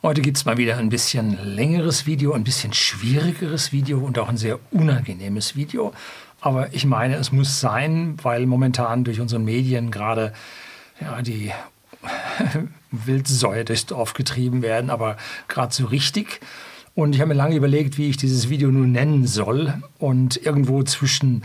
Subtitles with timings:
[0.00, 4.28] Heute gibt es mal wieder ein bisschen längeres Video, ein bisschen schwierigeres Video und auch
[4.28, 5.92] ein sehr unangenehmes Video.
[6.40, 10.32] Aber ich meine, es muss sein, weil momentan durch unsere Medien gerade
[11.00, 11.50] ja, die
[12.92, 15.16] Wildsäue durchs Dorf getrieben werden, aber
[15.48, 16.38] gerade so richtig.
[16.94, 19.82] Und ich habe mir lange überlegt, wie ich dieses Video nun nennen soll.
[19.98, 21.42] Und irgendwo zwischen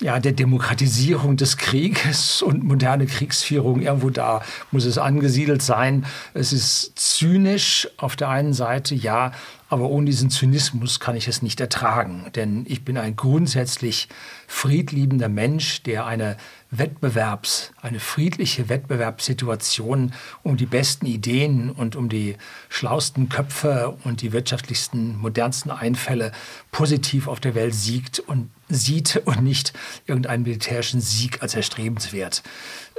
[0.00, 3.82] ja, der Demokratisierung des Krieges und moderne Kriegsführung.
[3.82, 6.06] Irgendwo da muss es angesiedelt sein.
[6.34, 9.32] Es ist zynisch auf der einen Seite, ja,
[9.68, 12.26] aber ohne diesen Zynismus kann ich es nicht ertragen.
[12.36, 14.08] Denn ich bin ein grundsätzlich
[14.46, 16.36] friedliebender Mensch, der eine
[16.70, 22.36] Wettbewerbs, eine friedliche Wettbewerbssituation um die besten Ideen und um die
[22.68, 26.32] schlausten Köpfe und die wirtschaftlichsten, modernsten Einfälle
[26.70, 29.72] positiv auf der Welt siegt und sieht und nicht
[30.06, 32.42] irgendeinen militärischen Sieg als erstrebenswert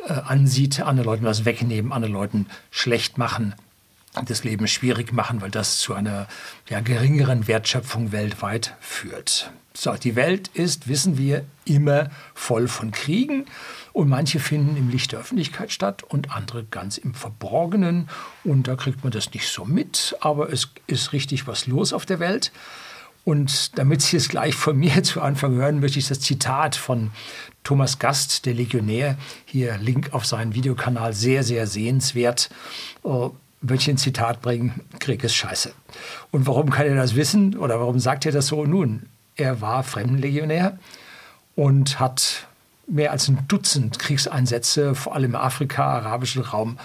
[0.08, 3.54] äh, ansieht, anderen Leuten was wegnehmen, anderen Leuten schlecht machen,
[4.26, 6.28] das Leben schwierig machen, weil das zu einer
[6.70, 9.52] ja, geringeren Wertschöpfung weltweit führt.
[9.82, 13.46] So, die Welt ist, wissen wir, immer voll von Kriegen
[13.94, 18.10] und manche finden im Licht der Öffentlichkeit statt und andere ganz im Verborgenen
[18.44, 22.06] und da kriegt man das nicht so mit, aber es ist richtig was los auf
[22.06, 22.52] der Welt.
[23.24, 27.12] Und damit Sie es gleich von mir zu Anfang hören, möchte ich das Zitat von
[27.64, 32.50] Thomas Gast, der Legionär, hier Link auf seinen Videokanal, sehr, sehr sehenswert.
[33.06, 33.30] Äh,
[33.62, 35.72] würde ich ein Zitat bringen, Krieg ist scheiße.
[36.32, 38.66] Und warum kann er das wissen oder warum sagt er das so?
[38.66, 39.06] Nun,
[39.40, 40.78] er war Fremdenlegionär
[41.56, 42.48] und hat
[42.88, 46.78] mehr als ein Dutzend Kriegseinsätze, vor allem im Afrika, arabischen Raum,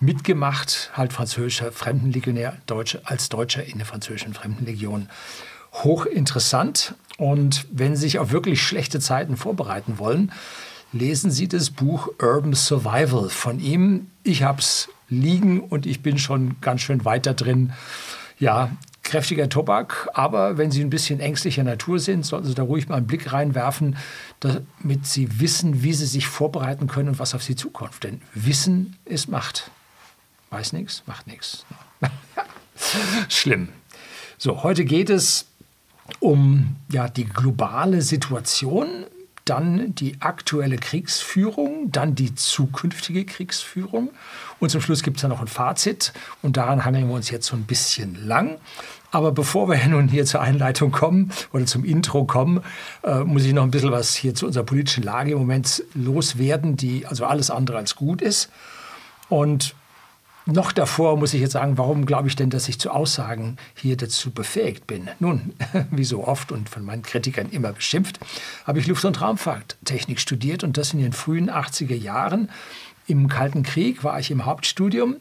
[0.00, 5.08] mitgemacht, halt französischer Fremdenlegionär, Deutsche, als Deutscher in der französischen Fremdenlegion
[5.72, 6.94] hochinteressant.
[7.18, 10.32] Und wenn Sie sich auf wirklich schlechte Zeiten vorbereiten wollen,
[10.92, 14.10] lesen Sie das Buch Urban Survival von ihm.
[14.22, 17.72] Ich habe es liegen und ich bin schon ganz schön weiter drin.
[18.38, 18.70] Ja,
[19.02, 22.96] kräftiger Tobak, aber wenn Sie ein bisschen ängstlicher Natur sind, sollten Sie da ruhig mal
[22.96, 23.96] einen Blick reinwerfen,
[24.40, 28.02] damit Sie wissen, wie Sie sich vorbereiten können und was auf Sie zukommt.
[28.04, 29.70] Denn Wissen ist Macht.
[30.50, 31.64] Weiß nichts, macht nichts.
[33.28, 33.68] Schlimm.
[34.36, 35.46] So, heute geht es
[36.18, 39.06] um ja, die globale Situation,
[39.44, 44.10] dann die aktuelle Kriegsführung, dann die zukünftige Kriegsführung
[44.58, 46.12] und zum Schluss gibt es dann noch ein Fazit
[46.42, 48.58] und daran hangeln wir uns jetzt so ein bisschen lang.
[49.10, 52.62] Aber bevor wir nun hier zur Einleitung kommen oder zum Intro kommen,
[53.02, 56.76] äh, muss ich noch ein bisschen was hier zu unserer politischen Lage im Moment loswerden,
[56.76, 58.50] die also alles andere als gut ist.
[59.28, 59.74] Und
[60.52, 63.96] noch davor muss ich jetzt sagen, warum glaube ich denn, dass ich zu Aussagen hier
[63.96, 65.08] dazu befähigt bin?
[65.18, 65.54] Nun,
[65.90, 68.20] wie so oft und von meinen Kritikern immer beschimpft,
[68.66, 72.50] habe ich Luft- und Raumfahrttechnik studiert und das in den frühen 80er Jahren.
[73.06, 75.16] Im Kalten Krieg war ich im Hauptstudium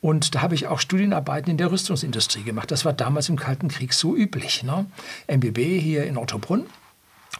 [0.00, 2.70] und da habe ich auch Studienarbeiten in der Rüstungsindustrie gemacht.
[2.70, 4.62] Das war damals im Kalten Krieg so üblich.
[4.62, 4.86] Ne?
[5.26, 6.66] MBB hier in Ottobrunn.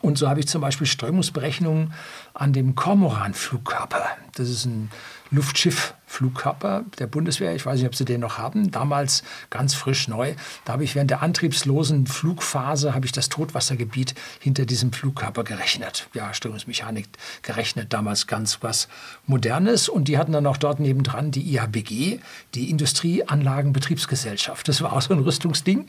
[0.02, 1.92] Und so habe ich zum Beispiel Strömungsberechnungen
[2.32, 4.04] an dem Kormoran-Flugkörper.
[4.34, 4.90] Das ist ein
[5.30, 7.54] Luftschiff-Flugkörper der Bundeswehr.
[7.54, 8.70] Ich weiß nicht, ob Sie den noch haben.
[8.70, 10.34] Damals ganz frisch neu.
[10.64, 16.08] Da habe ich während der antriebslosen Flugphase habe ich das Totwassergebiet hinter diesem Flugkörper gerechnet.
[16.14, 17.08] Ja, Störungsmechanik
[17.42, 17.92] gerechnet.
[17.92, 18.88] Damals ganz was
[19.26, 19.88] Modernes.
[19.88, 22.18] Und die hatten dann auch dort nebendran die IABG,
[22.54, 24.68] die Industrieanlagenbetriebsgesellschaft.
[24.68, 25.86] Das war auch so ein Rüstungsding.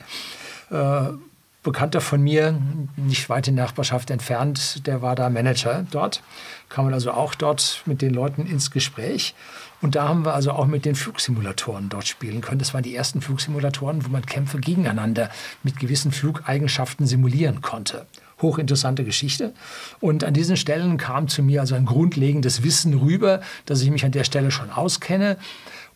[0.70, 1.08] Äh,
[1.62, 2.60] Bekannter von mir,
[2.96, 6.20] nicht weit in Nachbarschaft entfernt, der war da Manager dort.
[6.68, 9.34] Kam man also auch dort mit den Leuten ins Gespräch.
[9.80, 12.58] Und da haben wir also auch mit den Flugsimulatoren dort spielen können.
[12.58, 15.30] Das waren die ersten Flugsimulatoren, wo man Kämpfe gegeneinander
[15.62, 18.06] mit gewissen Flugeigenschaften simulieren konnte.
[18.40, 19.52] Hochinteressante Geschichte.
[20.00, 24.04] Und an diesen Stellen kam zu mir also ein grundlegendes Wissen rüber, dass ich mich
[24.04, 25.36] an der Stelle schon auskenne.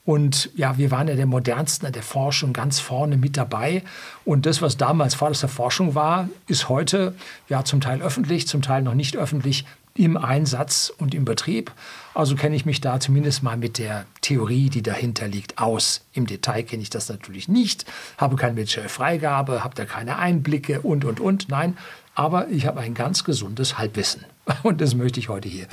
[0.06, 3.82] Und ja, wir waren ja der modernsten der Forschung ganz vorne mit dabei.
[4.24, 7.14] Und das, was damals vorderster Forschung war, ist heute
[7.48, 11.72] ja zum Teil öffentlich, zum Teil noch nicht öffentlich im Einsatz und im Betrieb.
[12.14, 16.02] Also kenne ich mich da zumindest mal mit der Theorie, die dahinter liegt, aus.
[16.12, 17.84] Im Detail kenne ich das natürlich nicht,
[18.16, 21.48] habe keine militärische Freigabe, habe da keine Einblicke und, und, und.
[21.48, 21.76] Nein,
[22.14, 24.24] aber ich habe ein ganz gesundes Halbwissen.
[24.62, 25.66] Und das möchte ich heute hier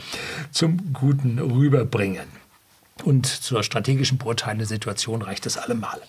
[0.52, 2.43] zum Guten rüberbringen.
[3.04, 6.02] Und zur strategischen Beurteilung der Situation reicht das allemal.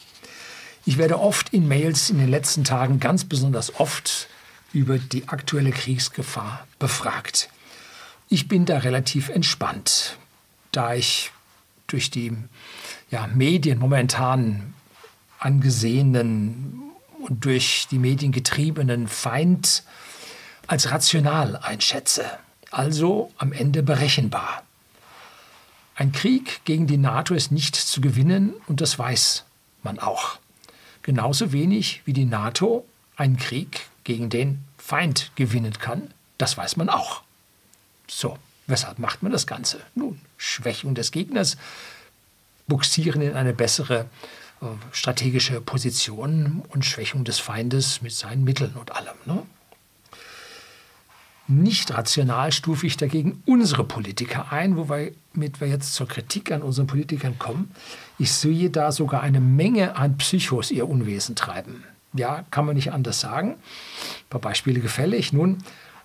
[0.86, 4.28] Ich werde oft in Mails in den letzten Tagen, ganz besonders oft,
[4.72, 7.48] über die aktuelle Kriegsgefahr befragt.
[8.28, 10.18] Ich bin da relativ entspannt,
[10.72, 11.30] da ich
[11.86, 12.36] durch die
[13.10, 14.74] ja, Medien momentan
[15.38, 16.82] angesehenen
[17.20, 19.84] und durch die Medien getriebenen Feind
[20.66, 22.24] als rational einschätze,
[22.70, 24.62] also am Ende berechenbar.
[25.96, 29.44] Ein Krieg gegen die NATO ist nicht zu gewinnen und das weiß
[29.82, 30.38] man auch.
[31.02, 32.84] genauso wenig wie die NATO
[33.16, 36.10] einen Krieg gegen den Feind gewinnen kann.
[36.38, 37.22] Das weiß man auch.
[38.08, 39.80] So, weshalb macht man das Ganze?
[39.94, 41.56] Nun, Schwächung des Gegners,
[42.66, 44.06] buxieren in eine bessere
[44.60, 49.16] äh, strategische Position und Schwächung des Feindes mit seinen Mitteln und allem.
[49.26, 49.42] Ne?
[51.46, 56.86] Nicht rational stufe ich dagegen unsere Politiker ein, womit wir jetzt zur Kritik an unseren
[56.86, 57.70] Politikern kommen.
[58.18, 61.84] Ich sehe da sogar eine Menge an Psychos ihr Unwesen treiben.
[62.14, 63.50] Ja, kann man nicht anders sagen.
[63.50, 65.32] Ein paar Beispiele gefällig.
[65.32, 65.58] Nun,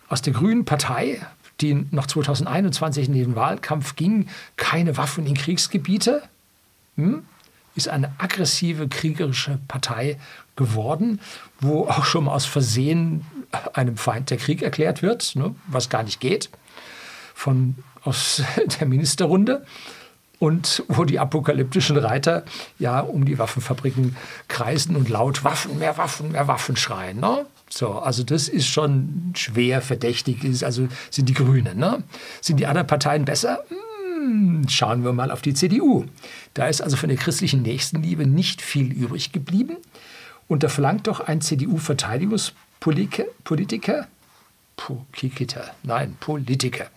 [0.09, 1.25] aus der Grünen Partei,
[1.61, 4.27] die noch 2021 in den Wahlkampf ging,
[4.57, 6.23] keine Waffen in Kriegsgebiete,
[6.97, 7.23] hm,
[7.75, 10.17] ist eine aggressive kriegerische Partei
[10.55, 11.21] geworden,
[11.61, 13.25] wo auch schon mal aus Versehen
[13.73, 16.49] einem Feind der Krieg erklärt wird, ne, was gar nicht geht,
[17.33, 18.43] von, aus
[18.79, 19.65] der Ministerrunde.
[20.39, 22.45] Und wo die apokalyptischen Reiter
[22.77, 24.15] ja um die Waffenfabriken
[24.47, 27.19] kreisen und laut Waffen, mehr Waffen, mehr Waffen schreien.
[27.19, 27.45] Ne?
[27.69, 31.77] So, also das ist schon schwer verdächtig, also sind die Grünen.
[31.77, 32.03] Ne?
[32.39, 33.65] Sind die anderen Parteien besser?
[33.67, 36.05] Hm, schauen wir mal auf die CDU.
[36.53, 39.75] Da ist also von der christlichen Nächstenliebe nicht viel übrig geblieben.
[40.47, 41.41] Und da verlangt doch ein
[42.79, 44.07] CDU-Verteidigungspolitiker, Politiker,
[44.75, 46.87] Politiker, nein, Politiker,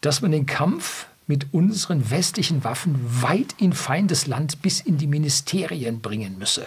[0.00, 6.00] dass man den Kampf mit unseren westlichen Waffen weit in Feindesland bis in die Ministerien
[6.00, 6.66] bringen müsse.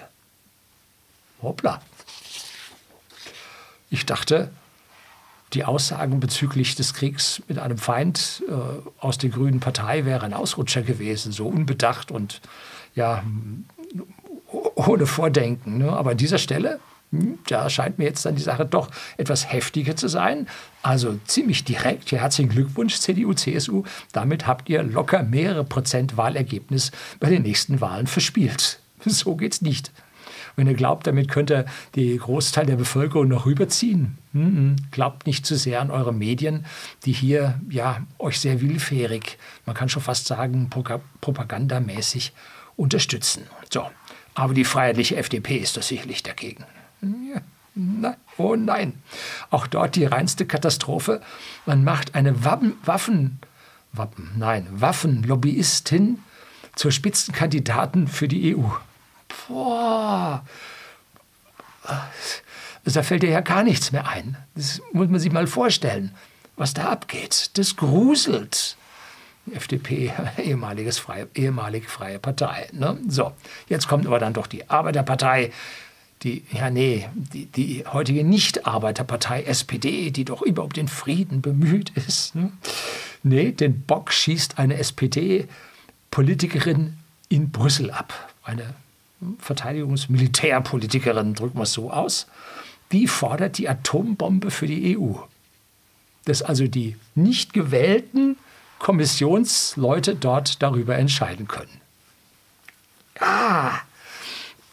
[1.42, 1.82] Hoppla.
[3.90, 4.50] Ich dachte,
[5.54, 8.54] die Aussagen bezüglich des Kriegs mit einem Feind äh,
[9.00, 12.42] aus der Grünen Partei wären Ausrutscher gewesen, so unbedacht und
[12.96, 13.24] ja,
[14.52, 15.78] ohne Vordenken.
[15.78, 15.92] Ne?
[15.92, 16.80] Aber an dieser Stelle
[17.48, 20.48] da scheint mir jetzt dann die Sache doch etwas heftiger zu sein.
[20.82, 22.12] Also ziemlich direkt.
[22.12, 23.84] Herzlichen Glückwunsch, CDU, CSU.
[24.12, 28.80] Damit habt ihr locker mehrere Prozent Wahlergebnis bei den nächsten Wahlen verspielt.
[29.08, 29.92] So geht's nicht.
[30.56, 31.66] Wenn ihr glaubt, damit könnt ihr
[31.96, 34.18] den Großteil der Bevölkerung noch rüberziehen,
[34.92, 36.66] glaubt nicht zu sehr an eure Medien,
[37.06, 40.70] die hier ja euch sehr willfährig, man kann schon fast sagen
[41.22, 42.34] propagandamäßig
[42.78, 43.44] unterstützen.
[43.72, 43.86] So,
[44.34, 46.66] aber die freiheitliche FDP ist das sicherlich dagegen.
[47.76, 48.94] Na, oh nein.
[49.50, 51.22] Auch dort die reinste Katastrophe.
[51.66, 53.40] Man macht eine Wappen, Waffen,
[53.92, 56.20] Wappen, nein, Waffenlobbyistin
[56.76, 58.70] zur Spitzenkandidaten für die EU.
[59.48, 60.46] Boah.
[62.86, 64.38] Da fällt dir ja gar nichts mehr ein.
[64.56, 66.16] Das muss man sich mal vorstellen,
[66.56, 67.58] was da abgeht.
[67.58, 68.78] Das gruselt.
[69.52, 72.70] FDP, ehemaliges freie, ehemalige freie Partei.
[72.72, 72.98] Ne?
[73.08, 73.34] So,
[73.68, 75.52] jetzt kommt aber dann doch die Arbeiterpartei
[76.26, 82.34] die, ja nee, die, die heutige Nicht-Arbeiterpartei SPD, die doch überhaupt den Frieden bemüht ist.
[82.36, 82.52] Ne?
[83.22, 86.98] Nee, den Bock schießt eine SPD-Politikerin
[87.30, 88.34] in Brüssel ab.
[88.44, 88.74] Eine
[89.40, 92.26] Verteidigungsmilitärpolitikerin, drücken wir es so aus.
[92.92, 95.14] Die fordert die Atombombe für die EU.
[96.26, 98.36] Dass also die nicht gewählten
[98.80, 101.82] Kommissionsleute dort darüber entscheiden können.
[103.20, 103.80] Ah,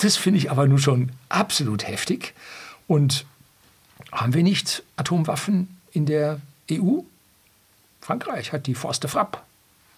[0.02, 2.34] das finde ich aber nun schon absolut heftig.
[2.86, 3.24] Und
[4.10, 6.40] haben wir nicht Atomwaffen in der
[6.70, 7.00] EU?
[8.00, 9.38] Frankreich hat die Forste Frappe.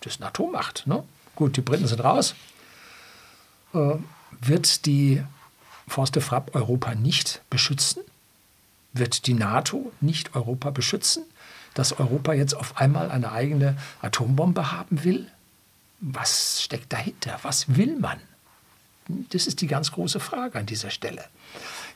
[0.00, 0.86] Das ist eine Atommacht.
[0.86, 1.02] Ne?
[1.34, 2.34] Gut, die Briten sind raus.
[3.72, 3.94] Äh,
[4.40, 5.22] wird die
[5.88, 8.02] Forste Frappe Europa nicht beschützen?
[8.92, 11.24] Wird die NATO nicht Europa beschützen?
[11.72, 15.26] Dass Europa jetzt auf einmal eine eigene Atombombe haben will?
[16.00, 17.38] Was steckt dahinter?
[17.42, 18.20] Was will man?
[19.08, 21.24] Das ist die ganz große Frage an dieser Stelle.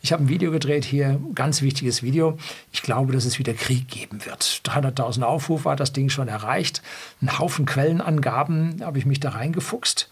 [0.02, 2.38] Ich habe ein Video gedreht hier, ganz wichtiges Video.
[2.72, 4.60] Ich glaube, dass es wieder Krieg geben wird.
[4.64, 6.82] 300.000 Aufrufe hat das Ding schon erreicht.
[7.22, 10.10] Ein Haufen Quellenangaben habe ich mich da reingefuchst.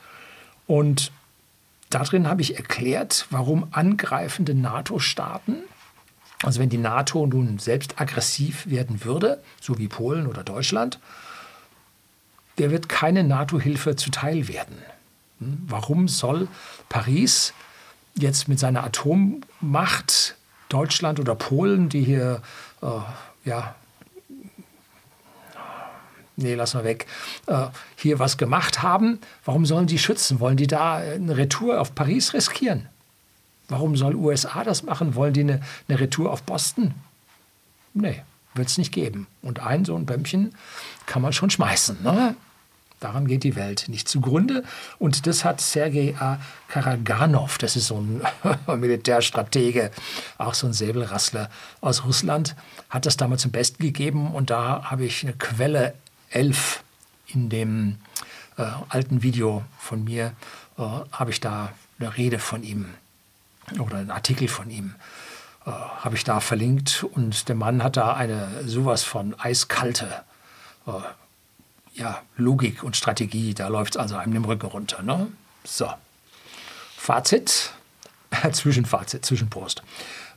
[0.66, 1.12] Und
[1.90, 5.56] darin habe ich erklärt, warum angreifende NATO-Staaten,
[6.42, 10.98] also wenn die NATO nun selbst aggressiv werden würde, so wie Polen oder Deutschland,
[12.58, 14.76] der wird keine NATO-Hilfe zuteil werden.
[15.38, 16.48] Warum soll
[16.88, 17.52] Paris
[18.14, 20.36] jetzt mit seiner Atommacht
[20.68, 22.42] Deutschland oder Polen, die hier,
[22.82, 23.74] äh, ja,
[26.36, 27.06] nee, lass mal weg,
[27.46, 27.66] äh,
[27.96, 30.40] hier was gemacht haben, warum sollen die schützen?
[30.40, 32.88] Wollen die da eine Retour auf Paris riskieren?
[33.68, 35.14] Warum soll USA das machen?
[35.14, 36.94] Wollen die eine, eine Retour auf Boston?
[37.94, 38.22] Nee,
[38.54, 39.26] wird es nicht geben.
[39.42, 40.54] Und ein so ein Bämmchen
[41.06, 42.02] kann man schon schmeißen.
[42.02, 42.36] Ne?
[43.00, 44.64] Daran geht die Welt nicht zugrunde.
[44.98, 46.38] Und das hat Sergei A.
[46.68, 48.22] Karaganov, das ist so ein
[48.80, 49.90] Militärstratege,
[50.38, 51.50] auch so ein Säbelrassler
[51.80, 52.56] aus Russland,
[52.88, 54.32] hat das damals zum Besten gegeben.
[54.32, 55.94] Und da habe ich eine Quelle
[56.30, 56.82] 11
[57.28, 57.98] in dem
[58.56, 60.32] äh, alten Video von mir,
[60.78, 62.86] äh, habe ich da eine Rede von ihm
[63.78, 64.94] oder einen Artikel von ihm
[65.66, 70.22] äh, habe ich da verlinkt und der Mann hat da eine sowas von eiskalte
[70.86, 70.92] äh,
[71.96, 73.54] ja, Logik und Strategie.
[73.54, 75.02] Da läuft es also einem den Rücken runter.
[75.02, 75.28] Ne?
[75.64, 75.88] So.
[76.96, 77.72] Fazit,
[78.52, 79.82] Zwischenfazit, Zwischenpost.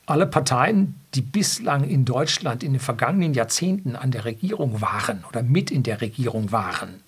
[0.06, 5.42] Alle Parteien, die bislang in Deutschland in den vergangenen Jahrzehnten an der Regierung waren oder
[5.42, 7.02] mit in der Regierung waren,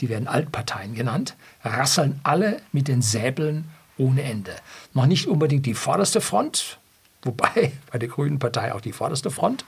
[0.00, 3.66] die werden Altparteien genannt, rasseln alle mit den Säbeln
[3.98, 4.56] ohne Ende.
[4.94, 6.78] Noch nicht unbedingt die vorderste Front,
[7.22, 9.66] wobei bei der Grünen Partei auch die vorderste Front,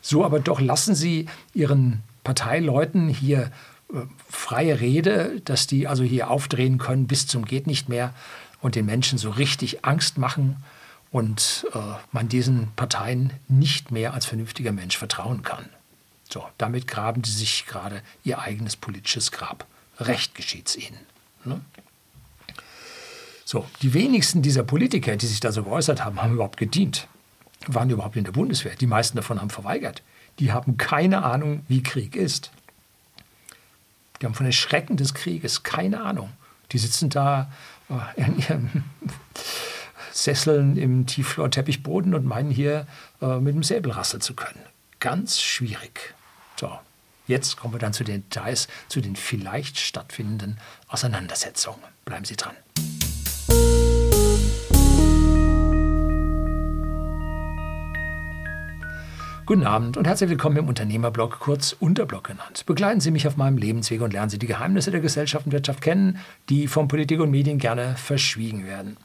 [0.00, 3.50] so aber doch lassen sie ihren Parteileuten hier
[3.90, 8.12] äh, freie Rede, dass die also hier aufdrehen können bis zum geht nicht mehr
[8.60, 10.62] und den Menschen so richtig Angst machen
[11.10, 11.78] und äh,
[12.12, 15.70] man diesen Parteien nicht mehr als vernünftiger Mensch vertrauen kann.
[16.28, 19.64] So, damit graben sie sich gerade ihr eigenes politisches Grab.
[19.98, 20.98] Recht geschieht's ihnen.
[21.46, 21.62] Ne?
[23.46, 27.08] So, die wenigsten dieser Politiker, die sich da so geäußert haben, haben überhaupt gedient,
[27.66, 28.76] waren überhaupt in der Bundeswehr.
[28.76, 30.02] Die meisten davon haben verweigert.
[30.38, 32.50] Die haben keine Ahnung, wie Krieg ist.
[34.20, 36.30] Die haben von den Schrecken des Krieges keine Ahnung.
[36.72, 37.50] Die sitzen da
[37.88, 38.84] äh, in ihren
[40.12, 42.86] Sesseln im Tiefflor-Teppichboden und meinen hier
[43.22, 44.60] äh, mit dem Säbel rasseln zu können.
[45.00, 46.14] Ganz schwierig.
[46.56, 46.78] So,
[47.26, 51.80] jetzt kommen wir dann zu den Details, zu den vielleicht stattfindenden Auseinandersetzungen.
[52.04, 52.56] Bleiben Sie dran.
[59.48, 62.66] Guten Abend und herzlich willkommen im Unternehmerblog, kurz Unterblog genannt.
[62.66, 65.80] Begleiten Sie mich auf meinem Lebensweg und lernen Sie die Geheimnisse der Gesellschaft und Wirtschaft
[65.80, 66.18] kennen,
[66.50, 68.98] die von Politik und Medien gerne verschwiegen werden.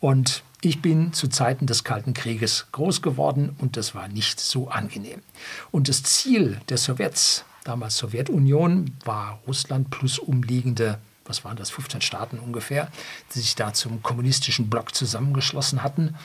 [0.00, 4.68] Und ich bin zu Zeiten des Kalten Krieges groß geworden und das war nicht so
[4.68, 5.22] angenehm.
[5.70, 12.00] Und das Ziel der Sowjets, damals Sowjetunion, war Russland plus umliegende, was waren das, 15
[12.00, 12.90] Staaten ungefähr,
[13.32, 16.16] die sich da zum kommunistischen Block zusammengeschlossen hatten.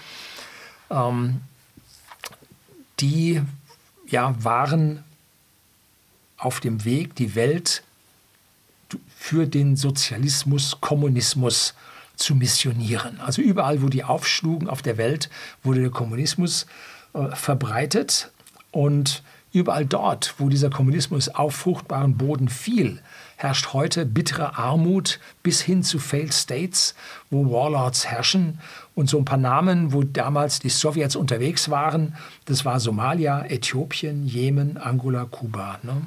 [0.90, 1.42] Ähm,
[3.00, 3.42] die
[4.08, 5.04] ja, waren
[6.38, 7.84] auf dem Weg, die Welt
[9.18, 11.74] für den Sozialismus, Kommunismus
[12.16, 13.20] zu missionieren.
[13.22, 15.30] Also überall, wo die aufschlugen auf der Welt,
[15.64, 16.68] wurde der Kommunismus
[17.14, 18.32] äh, verbreitet
[18.72, 23.02] und überall dort, wo dieser Kommunismus auf fruchtbaren Boden fiel,
[23.38, 26.96] herrscht heute bittere Armut bis hin zu Failed States,
[27.30, 28.60] wo Warlords herrschen.
[28.96, 34.26] Und so ein paar Namen, wo damals die Sowjets unterwegs waren, das war Somalia, Äthiopien,
[34.26, 35.80] Jemen, Angola, Kuba.
[35.82, 36.04] Ne?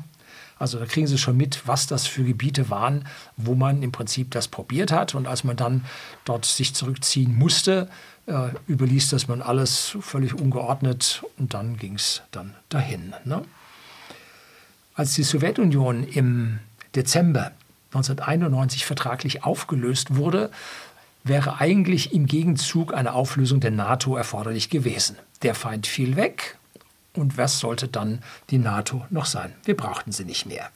[0.58, 4.30] Also da kriegen Sie schon mit, was das für Gebiete waren, wo man im Prinzip
[4.30, 5.14] das probiert hat.
[5.14, 5.84] Und als man dann
[6.24, 7.88] dort sich zurückziehen musste,
[8.26, 13.14] äh, überließ das man alles völlig ungeordnet und dann ging es dann dahin.
[13.24, 13.42] Ne?
[14.94, 16.58] Als die Sowjetunion im
[16.94, 17.52] Dezember
[17.92, 20.50] 1991 vertraglich aufgelöst wurde,
[21.26, 25.16] wäre eigentlich im Gegenzug eine Auflösung der NATO erforderlich gewesen.
[25.42, 26.58] Der Feind fiel weg
[27.14, 29.52] und was sollte dann die NATO noch sein?
[29.64, 30.70] Wir brauchten sie nicht mehr.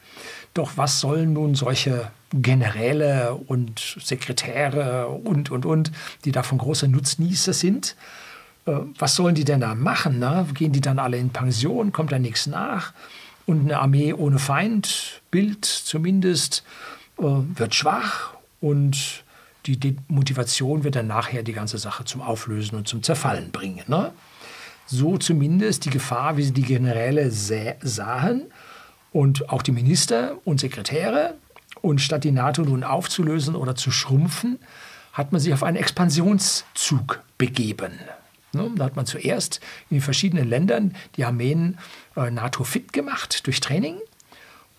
[0.55, 5.93] Doch was sollen nun solche Generäle und Sekretäre und, und, und,
[6.25, 7.97] die davon große Nutznießer sind,
[8.67, 10.19] äh, was sollen die denn da machen?
[10.19, 10.47] Ne?
[10.55, 11.93] Gehen die dann alle in Pension?
[11.93, 12.93] Kommt da nichts nach?
[13.47, 16.65] Und eine Armee ohne Feind, Bild zumindest,
[17.19, 19.25] äh, wird schwach und
[19.67, 23.85] die Motivation wird dann nachher die ganze Sache zum Auflösen und zum Zerfallen bringen.
[23.87, 24.13] Ne?
[24.91, 28.43] so zumindest die Gefahr, wie sie die Generäle sahen
[29.13, 31.35] und auch die Minister und Sekretäre.
[31.81, 34.59] Und statt die NATO nun aufzulösen oder zu schrumpfen,
[35.13, 37.93] hat man sich auf einen Expansionszug begeben.
[38.53, 41.79] Ne, da hat man zuerst in den verschiedenen Ländern die Armeen
[42.17, 43.97] äh, NATO fit gemacht durch Training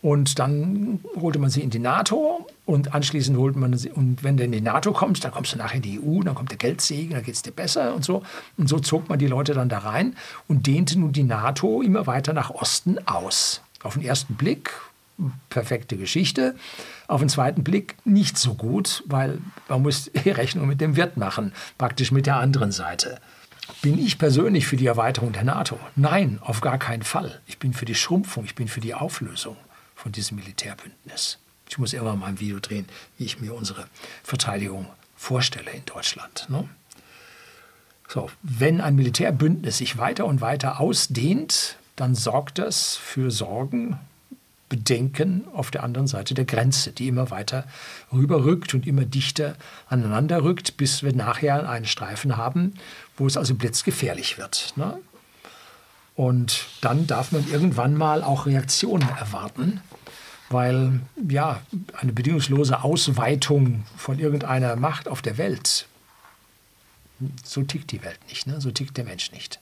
[0.01, 4.38] und dann holte man sie in die NATO und anschließend holte man sie, und wenn
[4.38, 6.58] du in die NATO kommst, dann kommst du nachher in die EU, dann kommt der
[6.58, 8.24] Geldsegen, dann geht es dir besser und so.
[8.58, 10.15] Und so zog man die Leute dann da rein
[10.48, 13.62] und dehnte nun die NATO immer weiter nach Osten aus.
[13.84, 14.72] Auf den ersten Blick
[15.50, 16.55] perfekte Geschichte,
[17.08, 19.38] auf den zweiten Blick nicht so gut, weil
[19.70, 23.20] man muss die Rechnung mit dem Wirt machen, praktisch mit der anderen Seite.
[23.84, 25.79] Bin ich persönlich für die Erweiterung der NATO?
[25.96, 27.39] Nein, auf gar keinen Fall.
[27.46, 29.55] Ich bin für die Schrumpfung, ich bin für die Auflösung
[30.01, 31.38] von diesem Militärbündnis.
[31.70, 33.86] Ich muss immer mal ein Video drehen, wie ich mir unsere
[34.24, 36.48] Verteidigung vorstelle in Deutschland.
[36.50, 36.67] Ne?
[38.08, 44.00] So, wenn ein Militärbündnis sich weiter und weiter ausdehnt, dann sorgt das für Sorgen,
[44.70, 47.65] Bedenken auf der anderen Seite der Grenze, die immer weiter
[48.12, 49.55] rüberrückt und immer dichter
[49.88, 52.74] aneinander rückt, bis wir nachher einen Streifen haben,
[53.17, 54.74] wo es also blitzgefährlich wird.
[54.77, 54.98] Ne?
[56.15, 59.81] Und dann darf man irgendwann mal auch Reaktionen erwarten,
[60.49, 61.61] weil ja,
[61.97, 65.87] eine bedingungslose Ausweitung von irgendeiner Macht auf der Welt
[67.43, 68.59] So tickt die Welt nicht, ne?
[68.59, 69.59] so tickt der Mensch nicht.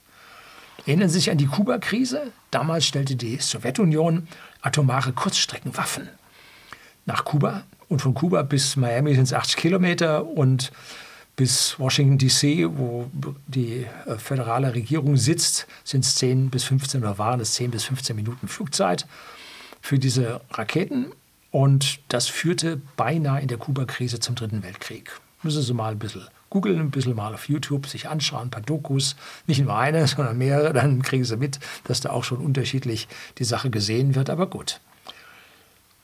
[0.86, 2.32] Erinnern Sie sich an die Kuba-Krise?
[2.52, 4.28] Damals stellte die Sowjetunion
[4.62, 6.10] atomare Kurzstreckenwaffen
[7.06, 7.64] nach Kuba.
[7.90, 10.72] Und von Kuba bis Miami sind es 80 Kilometer und
[11.40, 13.10] bis Washington DC, wo
[13.48, 17.86] die äh, föderale Regierung sitzt, sind es 10 bis 15 oder waren es 10 bis
[17.86, 19.08] 15 Minuten Flugzeit
[19.80, 21.14] für diese Raketen.
[21.50, 25.12] Und das führte beinahe in der Kuba-Krise zum Dritten Weltkrieg.
[25.42, 28.62] Müssen Sie mal ein bisschen googeln, ein bisschen mal auf YouTube sich anschauen, ein paar
[28.62, 29.16] Dokus,
[29.48, 33.46] nicht nur eine, sondern mehrere, dann kriegen Sie mit, dass da auch schon unterschiedlich die
[33.46, 34.30] Sache gesehen wird.
[34.30, 34.82] Aber gut.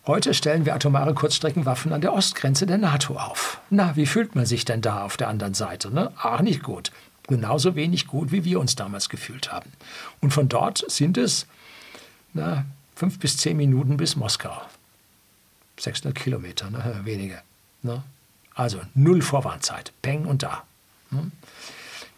[0.08, 3.60] Heute stellen wir atomare Kurzstreckenwaffen an der Ostgrenze der NATO auf.
[3.72, 5.90] Na, wie fühlt man sich denn da auf der anderen Seite?
[5.92, 6.12] Ne?
[6.18, 6.92] Ach, nicht gut.
[7.28, 9.72] Genauso wenig gut, wie wir uns damals gefühlt haben.
[10.22, 11.48] Und von dort sind es
[12.34, 14.62] na, fünf bis zehn Minuten bis Moskau.
[15.80, 17.02] 600 Kilometer, ne?
[17.04, 17.42] weniger.
[17.82, 18.04] Ne?
[18.54, 20.64] Also null Vorwarnzeit, Peng und da.
[21.10, 21.32] Ne?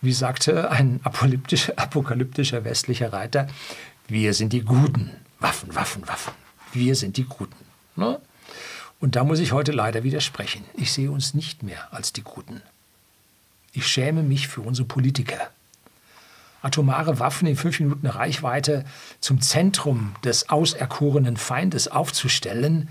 [0.01, 3.47] Wie sagte ein apokalyptischer, apokalyptischer westlicher Reiter,
[4.09, 5.11] wir sind die Guten.
[5.39, 6.33] Waffen, Waffen, Waffen.
[6.73, 7.66] Wir sind die Guten.
[7.97, 8.19] Ne?
[8.99, 10.63] Und da muss ich heute leider widersprechen.
[10.75, 12.61] Ich sehe uns nicht mehr als die Guten.
[13.73, 15.51] Ich schäme mich für unsere Politiker.
[16.61, 18.85] Atomare Waffen in fünf Minuten Reichweite
[19.21, 22.89] zum Zentrum des auserkorenen Feindes aufzustellen,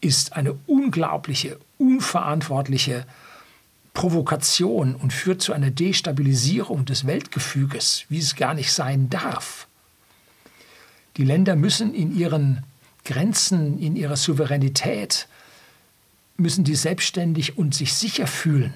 [0.00, 3.06] ist eine unglaubliche, unverantwortliche
[3.94, 9.66] Provokation und führt zu einer Destabilisierung des Weltgefüges, wie es gar nicht sein darf.
[11.16, 12.62] Die Länder müssen in ihren
[13.08, 15.28] Grenzen in ihrer Souveränität,
[16.36, 18.74] müssen die selbstständig und sich sicher fühlen.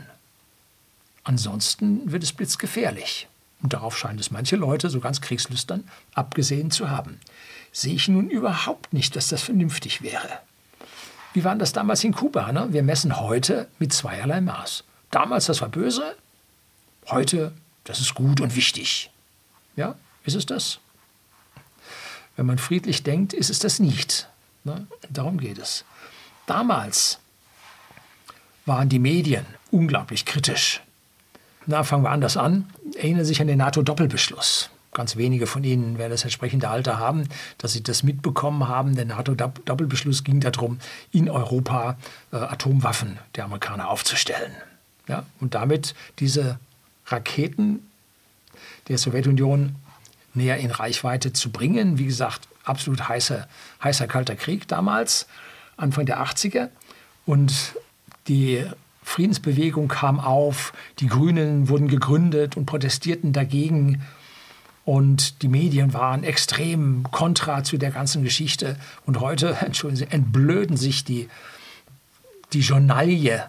[1.23, 3.29] Ansonsten wird es blitzgefährlich.
[3.63, 5.85] Und darauf scheinen es manche Leute, so ganz kriegslüstern,
[6.15, 7.21] abgesehen zu haben.
[7.73, 10.41] Sehe ich nun überhaupt nicht, dass das vernünftig wäre.
[11.35, 12.53] Wie war das damals in Kuba?
[12.53, 12.69] Ne?
[12.71, 14.83] Wir messen heute mit zweierlei Maß.
[15.11, 16.17] Damals, das war böse,
[17.09, 17.53] heute,
[17.85, 19.11] das ist gut und wichtig.
[19.77, 20.79] Ja, ist es das?
[22.37, 24.29] Wenn man friedlich denkt, ist es das nicht.
[24.65, 24.87] Ne?
[25.11, 25.85] Darum geht es.
[26.47, 27.19] Damals
[28.67, 30.81] waren die Medien unglaublich kritisch.
[31.67, 32.69] Na, fangen wir anders an.
[32.97, 34.71] Erinnern sich an den NATO-Doppelbeschluss.
[34.93, 38.95] Ganz wenige von Ihnen werden das entsprechende Alter haben, dass Sie das mitbekommen haben.
[38.95, 40.79] Der NATO-Doppelbeschluss ging darum,
[41.13, 41.97] in Europa
[42.31, 44.53] äh, Atomwaffen der Amerikaner aufzustellen.
[45.09, 46.59] Ja, und damit diese
[47.07, 47.91] Raketen
[48.89, 49.77] der Sowjetunion
[50.35, 51.99] näher in Reichweite zu bringen.
[51.99, 53.47] Wie gesagt, absolut heißer,
[53.83, 55.27] heißer kalter Krieg damals,
[55.77, 56.69] Anfang der 80er.
[57.27, 57.77] Und
[58.29, 58.65] die
[59.03, 64.03] Friedensbewegung kam auf, die Grünen wurden gegründet und protestierten dagegen.
[64.85, 68.77] Und die Medien waren extrem kontra zu der ganzen Geschichte.
[69.07, 71.29] Und heute, entschuldigen Sie, entblöden sich die,
[72.53, 73.45] die Journalie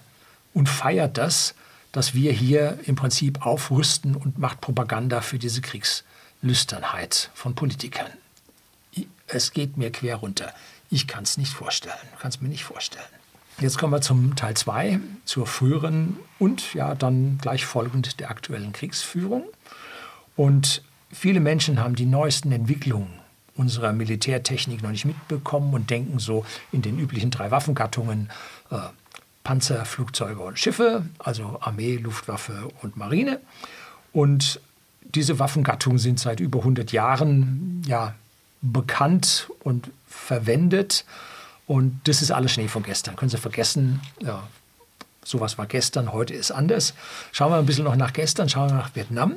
[0.53, 1.55] und feiert das,
[1.91, 6.03] dass wir hier im Prinzip aufrüsten und macht Propaganda für diese Kriegs,
[6.41, 8.11] Lüsternheit von Politikern.
[9.27, 10.53] Es geht mir quer runter.
[10.89, 11.95] Ich kann es nicht vorstellen.
[12.19, 13.05] Kann es mir nicht vorstellen.
[13.59, 18.73] Jetzt kommen wir zum Teil 2, zur früheren und ja dann gleich folgend der aktuellen
[18.73, 19.43] Kriegsführung.
[20.35, 23.19] Und viele Menschen haben die neuesten Entwicklungen
[23.55, 28.29] unserer Militärtechnik noch nicht mitbekommen und denken so in den üblichen drei Waffengattungen
[28.71, 28.77] äh,
[29.43, 33.39] Panzer, Flugzeuge und Schiffe, also Armee, Luftwaffe und Marine.
[34.11, 34.61] Und
[35.03, 38.15] diese Waffengattungen sind seit über 100 Jahren ja,
[38.63, 41.05] bekannt und verwendet.
[41.67, 43.15] Und das ist alles Schnee von gestern.
[43.15, 44.47] Können Sie vergessen, ja,
[45.23, 46.93] sowas war gestern, heute ist anders.
[47.31, 49.35] Schauen wir ein bisschen noch nach gestern, schauen wir nach Vietnam.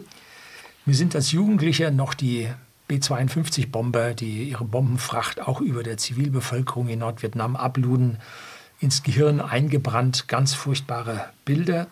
[0.84, 2.48] Wir sind als Jugendliche noch die
[2.88, 8.18] B-52-Bomber, die ihre Bombenfracht auch über der Zivilbevölkerung in Nordvietnam abluden,
[8.78, 10.28] ins Gehirn eingebrannt.
[10.28, 11.88] Ganz furchtbare Bilder.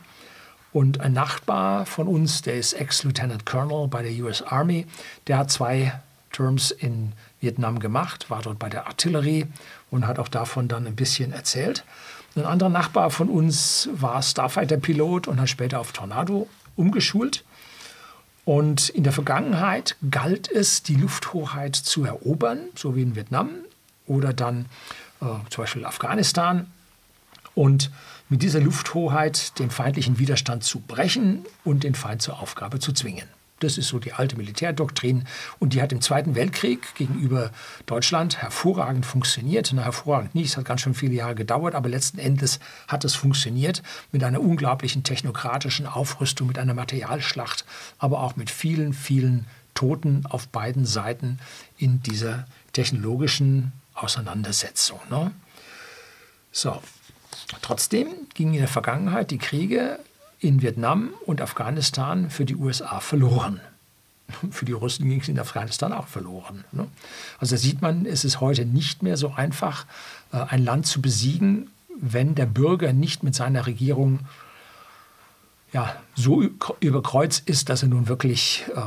[0.73, 4.87] Und ein Nachbar von uns, der ist Ex-Lieutenant Colonel bei der US Army,
[5.27, 6.01] der hat zwei
[6.33, 7.13] Terms in
[7.45, 9.47] Vietnam gemacht, war dort bei der Artillerie
[9.91, 11.85] und hat auch davon dann ein bisschen erzählt.
[12.35, 17.45] Ein anderer Nachbar von uns war Starfighter-Pilot und hat später auf Tornado umgeschult.
[18.45, 23.51] Und in der Vergangenheit galt es, die Lufthoheit zu erobern, so wie in Vietnam
[24.07, 24.67] oder dann
[25.21, 26.67] äh, zum Beispiel Afghanistan.
[27.55, 27.91] Und
[28.29, 33.29] mit dieser Lufthoheit den feindlichen Widerstand zu brechen und den Feind zur Aufgabe zu zwingen.
[33.65, 35.25] Das ist so die alte Militärdoktrin
[35.59, 37.51] und die hat im Zweiten Weltkrieg gegenüber
[37.87, 39.71] Deutschland hervorragend funktioniert.
[39.75, 43.15] Na, hervorragend nicht, es hat ganz schön viele Jahre gedauert, aber letzten Endes hat es
[43.15, 47.65] funktioniert mit einer unglaublichen technokratischen Aufrüstung, mit einer Materialschlacht,
[47.99, 51.39] aber auch mit vielen, vielen Toten auf beiden Seiten
[51.79, 55.01] in dieser technologischen Auseinandersetzung.
[55.11, 55.33] Ne?
[56.53, 56.81] So,
[57.63, 59.99] Trotzdem gingen in der Vergangenheit die Kriege
[60.45, 63.61] in Vietnam und Afghanistan für die USA verloren.
[64.51, 66.65] Für die Russen ging es in Afghanistan auch verloren.
[66.73, 66.87] Ne?
[67.39, 69.85] Also da sieht man, es ist heute nicht mehr so einfach,
[70.33, 74.21] äh, ein Land zu besiegen, wenn der Bürger nicht mit seiner Regierung
[75.75, 76.41] ja, so
[76.79, 78.81] überkreuzt ist, dass er nun wirklich äh,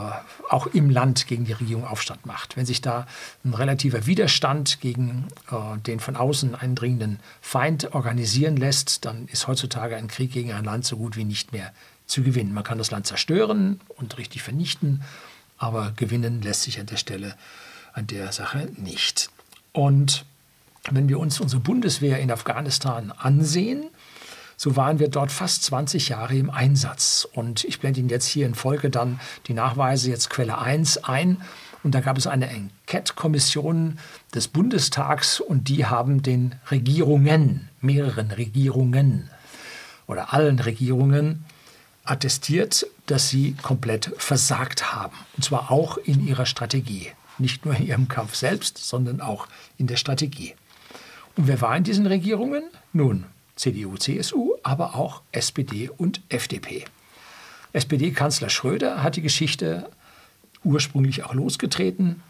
[0.49, 2.55] auch im Land gegen die Regierung Aufstand macht.
[2.55, 3.05] Wenn sich da
[3.43, 9.97] ein relativer Widerstand gegen äh, den von außen eindringenden Feind organisieren lässt, dann ist heutzutage
[9.97, 11.73] ein Krieg gegen ein Land so gut wie nicht mehr
[12.05, 12.53] zu gewinnen.
[12.53, 15.03] Man kann das Land zerstören und richtig vernichten,
[15.57, 17.35] aber gewinnen lässt sich an der Stelle,
[17.91, 19.29] an der Sache nicht.
[19.73, 20.23] Und
[20.89, 23.89] wenn wir uns unsere Bundeswehr in Afghanistan ansehen,
[24.57, 27.27] so waren wir dort fast 20 Jahre im Einsatz.
[27.31, 31.41] Und ich blende Ihnen jetzt hier in Folge dann die Nachweise, jetzt Quelle 1 ein.
[31.83, 33.99] Und da gab es eine Enquete-Kommission
[34.33, 39.29] des Bundestags und die haben den Regierungen, mehreren Regierungen
[40.07, 41.45] oder allen Regierungen
[42.03, 45.15] attestiert, dass sie komplett versagt haben.
[45.35, 47.11] Und zwar auch in ihrer Strategie.
[47.37, 50.55] Nicht nur in ihrem Kampf selbst, sondern auch in der Strategie.
[51.35, 52.63] Und wer war in diesen Regierungen?
[52.91, 53.25] Nun,
[53.57, 56.85] CDU, CSU, aber auch SPD und FDP.
[57.73, 59.89] SPD-Kanzler Schröder hat die Geschichte
[60.63, 62.21] ursprünglich auch losgetreten,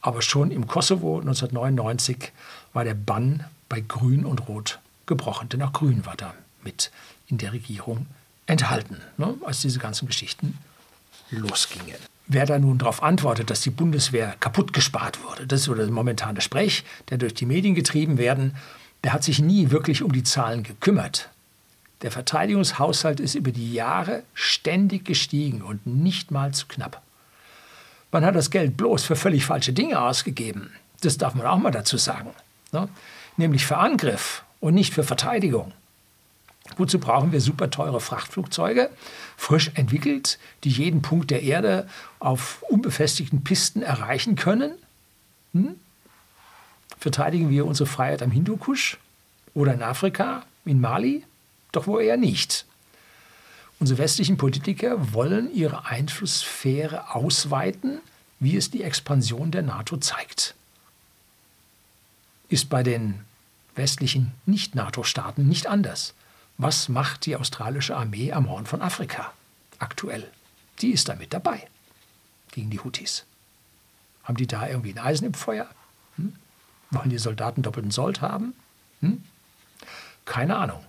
[0.00, 2.32] aber schon im Kosovo 1999
[2.72, 6.90] war der Bann bei Grün und Rot gebrochen, denn auch Grün war da mit
[7.28, 8.06] in der Regierung
[8.46, 10.58] enthalten, ne, als diese ganzen Geschichten
[11.30, 11.96] losgingen.
[12.26, 15.90] Wer da nun darauf antwortet, dass die Bundeswehr kaputt gespart wurde, das ist so der
[15.90, 18.54] momentane Sprech, der durch die Medien getrieben werden,
[19.04, 21.28] der hat sich nie wirklich um die Zahlen gekümmert.
[22.02, 27.00] Der Verteidigungshaushalt ist über die Jahre ständig gestiegen und nicht mal zu knapp.
[28.10, 30.72] Man hat das Geld bloß für völlig falsche Dinge ausgegeben.
[31.00, 32.30] Das darf man auch mal dazu sagen.
[32.72, 32.88] Ne?
[33.36, 35.72] Nämlich für Angriff und nicht für Verteidigung.
[36.76, 38.90] Wozu brauchen wir super teure Frachtflugzeuge,
[39.36, 41.88] frisch entwickelt, die jeden Punkt der Erde
[42.18, 44.72] auf unbefestigten Pisten erreichen können?
[45.52, 45.76] Hm?
[47.02, 48.96] Verteidigen wir unsere Freiheit am Hindukusch
[49.54, 51.24] oder in Afrika, in Mali?
[51.72, 52.64] Doch wohl eher nicht.
[53.80, 57.98] Unsere westlichen Politiker wollen ihre Einflusssphäre ausweiten,
[58.38, 60.54] wie es die Expansion der NATO zeigt.
[62.48, 63.24] Ist bei den
[63.74, 66.14] westlichen Nicht-NATO-Staaten nicht anders.
[66.56, 69.32] Was macht die australische Armee am Horn von Afrika
[69.80, 70.30] aktuell?
[70.78, 71.66] Die ist damit dabei
[72.52, 73.24] gegen die Houthis.
[74.22, 75.68] Haben die da irgendwie ein Eisen im Feuer?
[76.92, 78.54] Wollen die Soldaten doppelten Sold haben?
[79.00, 79.22] Hm?
[80.24, 80.80] Keine Ahnung.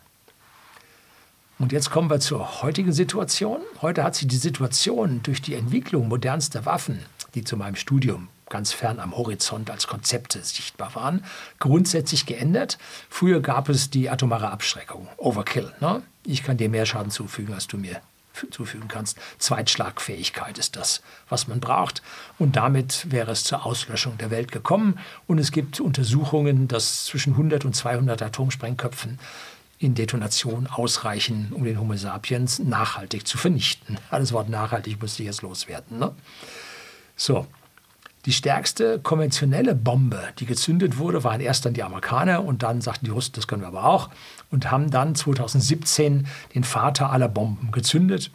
[1.60, 3.62] Und jetzt kommen wir zur heutigen Situation.
[3.82, 7.00] Heute hat sich die Situation durch die Entwicklung modernster Waffen,
[7.36, 11.24] die zu meinem Studium ganz fern am Horizont als Konzepte sichtbar waren,
[11.60, 12.78] grundsätzlich geändert.
[13.10, 15.74] Früher gab es die atomare Abschreckung, Overkill.
[15.80, 16.04] Ne?
[16.26, 18.02] Ich kann dir mehr Schaden zufügen, als du mir
[18.52, 19.18] zufügen kannst.
[19.38, 22.02] Zweitschlagfähigkeit ist das, was man braucht.
[22.38, 25.00] Und damit wäre es zur Auslöschung der Welt gekommen.
[25.28, 29.20] Und es gibt Untersuchungen, dass zwischen 100 und 200 Atomsprengköpfen
[29.80, 33.98] in Detonation ausreichen, um den Homo sapiens nachhaltig zu vernichten.
[34.10, 36.00] Alles Wort nachhaltig musste ich jetzt loswerden.
[36.00, 36.14] Ne?
[37.16, 37.48] So,
[38.26, 43.06] die stärkste konventionelle Bombe, die gezündet wurde, waren erst dann die Amerikaner und dann sagten
[43.06, 44.10] die Russen, das können wir aber auch
[44.50, 48.32] und haben dann 2017 den Vater aller Bomben gezündet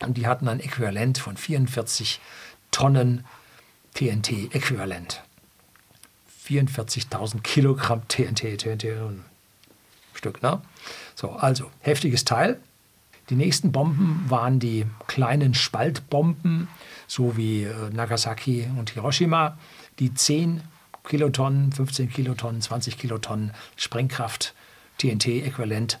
[0.00, 2.20] und die hatten ein Äquivalent von 44
[2.70, 3.24] Tonnen
[3.94, 5.22] TNT-Äquivalent.
[6.48, 9.24] 44.000 Kilogramm TNT, TNT, ein
[10.14, 10.42] Stück.
[10.42, 10.60] Ne?
[11.14, 12.58] So, also heftiges Teil.
[13.30, 16.68] Die nächsten Bomben waren die kleinen Spaltbomben,
[17.12, 19.58] so wie äh, Nagasaki und Hiroshima,
[19.98, 20.62] die 10
[21.04, 24.54] Kilotonnen, 15 Kilotonnen, 20 Kilotonnen Sprengkraft
[24.96, 25.98] TNT-Äquivalent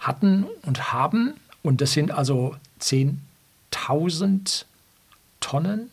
[0.00, 1.34] hatten und haben.
[1.62, 4.64] Und das sind also 10.000
[5.38, 5.90] Tonnen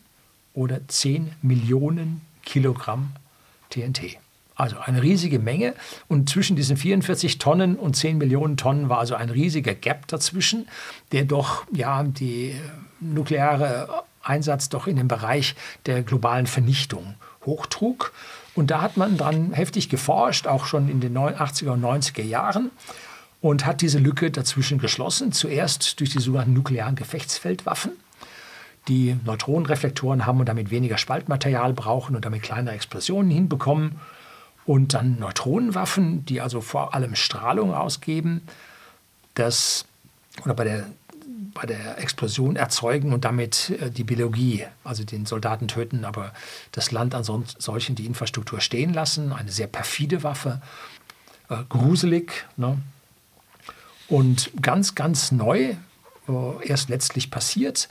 [0.52, 3.12] oder 10 Millionen Kilogramm
[3.70, 4.18] TNT.
[4.56, 5.74] Also eine riesige Menge.
[6.08, 10.66] Und zwischen diesen 44 Tonnen und 10 Millionen Tonnen war also ein riesiger Gap dazwischen,
[11.12, 12.56] der doch ja, die
[12.98, 15.54] nukleare Einsatz doch in den Bereich
[15.86, 18.12] der globalen Vernichtung hochtrug.
[18.54, 22.70] Und da hat man dann heftig geforscht, auch schon in den 80er und 90er Jahren,
[23.40, 25.32] und hat diese Lücke dazwischen geschlossen.
[25.32, 27.92] Zuerst durch die sogenannten nuklearen Gefechtsfeldwaffen,
[28.88, 34.00] die Neutronenreflektoren haben und damit weniger Spaltmaterial brauchen und damit kleinere Explosionen hinbekommen.
[34.64, 38.42] Und dann Neutronenwaffen, die also vor allem Strahlung ausgeben,
[39.34, 39.84] das
[40.44, 40.86] oder bei der
[41.56, 46.32] bei der Explosion erzeugen und damit äh, die Biologie, also den Soldaten töten, aber
[46.72, 49.32] das Land ansonsten die Infrastruktur stehen lassen.
[49.32, 50.60] Eine sehr perfide Waffe,
[51.48, 52.46] äh, gruselig.
[52.56, 52.78] Ne?
[54.08, 55.74] Und ganz, ganz neu
[56.28, 57.88] äh, erst letztlich passiert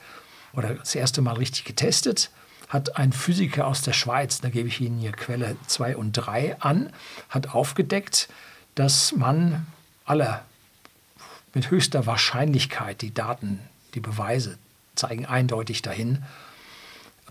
[0.54, 2.30] oder das erste Mal richtig getestet,
[2.70, 6.62] hat ein Physiker aus der Schweiz, da gebe ich Ihnen hier Quelle 2 und 3
[6.62, 6.92] an,
[7.30, 8.28] hat aufgedeckt,
[8.76, 9.68] dass man
[10.06, 10.42] alle
[11.56, 13.60] mit höchster Wahrscheinlichkeit, die Daten,
[13.96, 14.60] die Beweise
[14.94, 16.24] zeigen eindeutig dahin,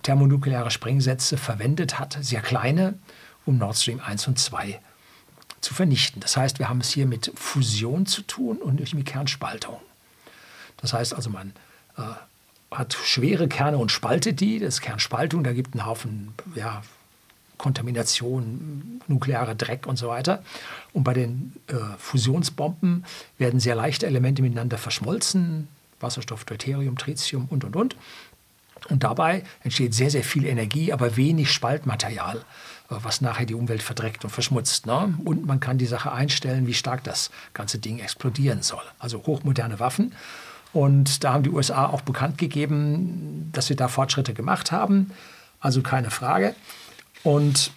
[0.02, 2.98] thermonukleare Sprengsätze verwendet hat, sehr kleine,
[3.46, 4.80] um Nord Stream 1 und 2
[5.60, 6.20] zu vernichten.
[6.20, 9.80] Das heißt, wir haben es hier mit Fusion zu tun und nicht mit Kernspaltung.
[10.78, 11.52] Das heißt also, man
[11.96, 12.02] äh,
[12.70, 14.58] hat schwere Kerne und spaltet die.
[14.58, 16.82] Das ist Kernspaltung, da gibt einen Haufen ja,
[17.58, 20.42] Kontamination, nuklearer Dreck und so weiter.
[20.92, 23.04] Und bei den äh, Fusionsbomben
[23.38, 25.68] werden sehr leichte Elemente miteinander verschmolzen.
[26.00, 27.96] Wasserstoff, Deuterium, Tritium und, und, und.
[28.90, 32.38] Und dabei entsteht sehr, sehr viel Energie, aber wenig Spaltmaterial,
[32.90, 34.86] äh, was nachher die Umwelt verdreckt und verschmutzt.
[34.86, 35.14] Ne?
[35.24, 38.82] Und man kann die Sache einstellen, wie stark das ganze Ding explodieren soll.
[38.98, 40.14] Also hochmoderne Waffen.
[40.72, 45.12] Und da haben die USA auch bekannt gegeben, dass sie da Fortschritte gemacht haben.
[45.60, 46.54] Also keine Frage.
[47.24, 47.72] Und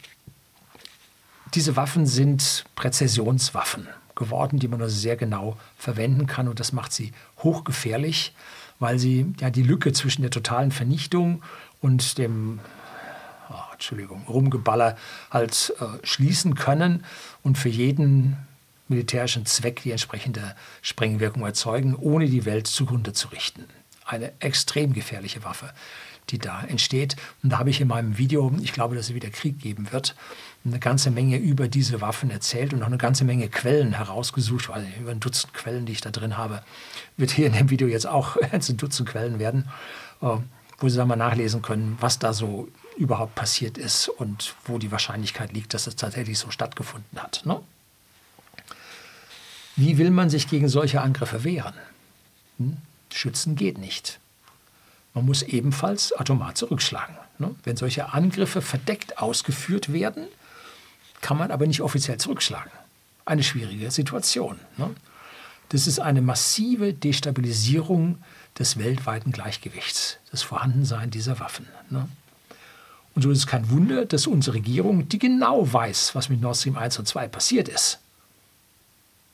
[1.55, 6.47] diese Waffen sind Präzisionswaffen geworden, die man also sehr genau verwenden kann.
[6.47, 8.35] Und das macht sie hochgefährlich,
[8.79, 11.41] weil sie ja die Lücke zwischen der totalen Vernichtung
[11.81, 12.59] und dem
[13.49, 14.97] oh, Entschuldigung, Rumgeballer
[15.31, 17.05] halt äh, schließen können
[17.43, 18.37] und für jeden
[18.89, 23.65] militärischen Zweck die entsprechende Sprengwirkung erzeugen, ohne die Welt zugrunde zu richten.
[24.05, 25.73] Eine extrem gefährliche Waffe,
[26.29, 27.15] die da entsteht.
[27.43, 30.15] Und da habe ich in meinem Video, ich glaube, dass es wieder Krieg geben wird,
[30.65, 34.85] eine ganze Menge über diese Waffen erzählt und auch eine ganze Menge Quellen herausgesucht, weil
[34.99, 36.61] über ein Dutzend Quellen, die ich da drin habe,
[37.15, 39.69] wird hier in dem Video jetzt auch ein Dutzend Quellen werden,
[40.21, 40.37] äh,
[40.79, 44.91] wo Sie dann mal nachlesen können, was da so überhaupt passiert ist und wo die
[44.91, 47.41] Wahrscheinlichkeit liegt, dass es tatsächlich so stattgefunden hat.
[47.45, 47.59] Ne?
[49.75, 51.75] Wie will man sich gegen solche Angriffe wehren?
[52.57, 52.77] Hm?
[53.11, 54.19] Schützen geht nicht.
[55.17, 57.15] Man muss ebenfalls atomar zurückschlagen.
[57.39, 57.55] Ne?
[57.63, 60.27] Wenn solche Angriffe verdeckt ausgeführt werden,
[61.21, 62.71] kann man aber nicht offiziell zurückschlagen.
[63.25, 64.59] Eine schwierige Situation.
[64.77, 64.91] Ne?
[65.69, 68.19] Das ist eine massive Destabilisierung
[68.59, 71.65] des weltweiten Gleichgewichts, das Vorhandensein dieser Waffen.
[71.89, 72.07] Ne?
[73.15, 76.57] Und so ist es kein Wunder, dass unsere Regierung, die genau weiß, was mit Nord
[76.57, 77.97] Stream 1 und 2 passiert ist,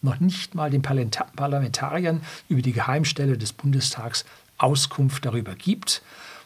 [0.02, 4.24] noch nicht mal den Parlamentariern über die Geheimstelle des Bundestags
[4.58, 6.02] Auskunft darüber gibt,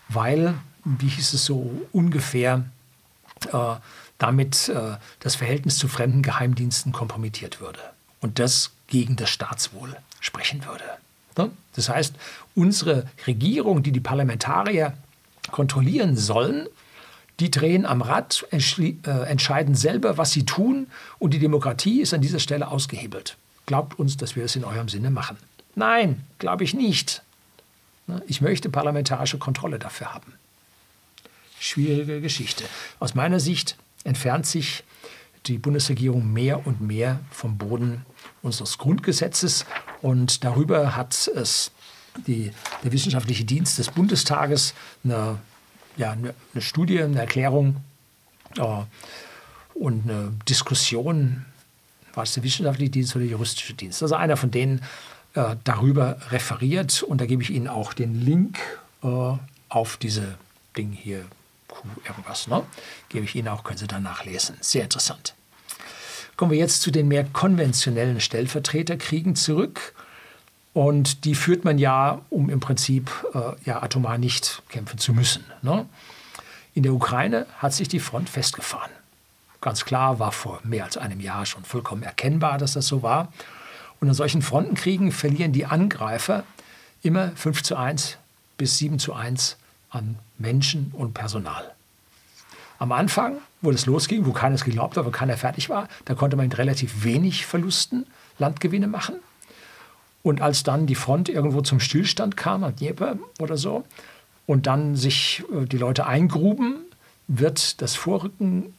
[0.09, 2.65] weil, wie hieß es so ungefähr,
[3.51, 3.75] äh,
[4.17, 7.79] damit äh, das Verhältnis zu fremden Geheimdiensten kompromittiert würde
[8.21, 10.83] und das gegen das Staatswohl sprechen würde.
[11.37, 11.51] Ne?
[11.75, 12.15] Das heißt,
[12.55, 14.93] unsere Regierung, die die Parlamentarier
[15.51, 16.67] kontrollieren sollen,
[17.39, 18.95] die drehen am Rad, äh,
[19.27, 20.87] entscheiden selber, was sie tun
[21.19, 23.37] und die Demokratie ist an dieser Stelle ausgehebelt.
[23.67, 25.37] Glaubt uns, dass wir es in eurem Sinne machen.
[25.75, 27.21] Nein, glaube ich nicht.
[28.07, 30.33] Ne, ich möchte parlamentarische Kontrolle dafür haben.
[31.59, 32.63] Schwierige Geschichte.
[32.99, 34.83] Aus meiner Sicht entfernt sich
[35.45, 38.05] die Bundesregierung mehr und mehr vom Boden
[38.41, 39.65] unseres Grundgesetzes
[40.01, 41.71] und darüber hat es
[42.25, 42.51] die,
[42.83, 45.37] der wissenschaftliche Dienst des Bundestages eine,
[45.97, 47.77] ja, eine, Studie, eine Erklärung
[48.57, 48.61] äh,
[49.73, 51.45] und eine Diskussion
[52.13, 54.01] war es der wissenschaftliche Dienst oder der juristische Dienst?
[54.01, 54.81] Also einer von denen
[55.37, 58.57] äh, darüber referiert und da gebe ich Ihnen auch den Link
[59.03, 59.33] äh,
[59.69, 60.35] auf diese
[60.75, 61.25] Ding hier,
[61.67, 62.63] Q irgendwas, ne?
[63.09, 64.57] Gebe ich Ihnen auch, können Sie dann nachlesen.
[64.61, 65.35] Sehr interessant.
[66.37, 69.93] Kommen wir jetzt zu den mehr konventionellen Stellvertreterkriegen zurück.
[70.73, 75.43] Und die führt man ja, um im Prinzip äh, ja, atomar nicht kämpfen zu müssen.
[75.61, 75.85] Ne?
[76.73, 78.91] In der Ukraine hat sich die Front festgefahren.
[79.61, 83.31] Ganz klar war vor mehr als einem Jahr schon vollkommen erkennbar, dass das so war.
[83.99, 86.43] Und in solchen Frontenkriegen verlieren die Angreifer
[87.01, 88.17] immer 5 zu 1
[88.57, 89.57] bis 7 zu 1
[89.89, 91.73] an Menschen und Personal.
[92.79, 96.37] Am Anfang, wo das losging, wo keines geglaubt hat, wo keiner fertig war, da konnte
[96.37, 98.05] man mit relativ wenig Verlusten
[98.37, 99.15] Landgewinne machen.
[100.21, 103.83] Und als dann die Front irgendwo zum Stillstand kam, am Dnieper oder so,
[104.45, 106.77] und dann sich äh, die Leute eingruben,
[107.27, 108.73] wird das Vorrücken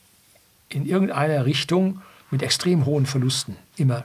[0.69, 4.05] in irgendeiner Richtung mit extrem hohen Verlusten immer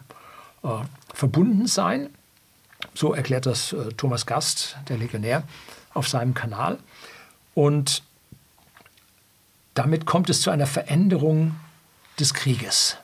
[0.64, 0.68] äh,
[1.14, 2.10] verbunden sein.
[2.94, 5.44] So erklärt das äh, Thomas Gast, der Legionär,
[5.94, 6.80] auf seinem Kanal.
[7.54, 8.04] Und
[9.74, 11.56] damit kommt es zu einer Veränderung
[12.20, 12.98] des Krieges,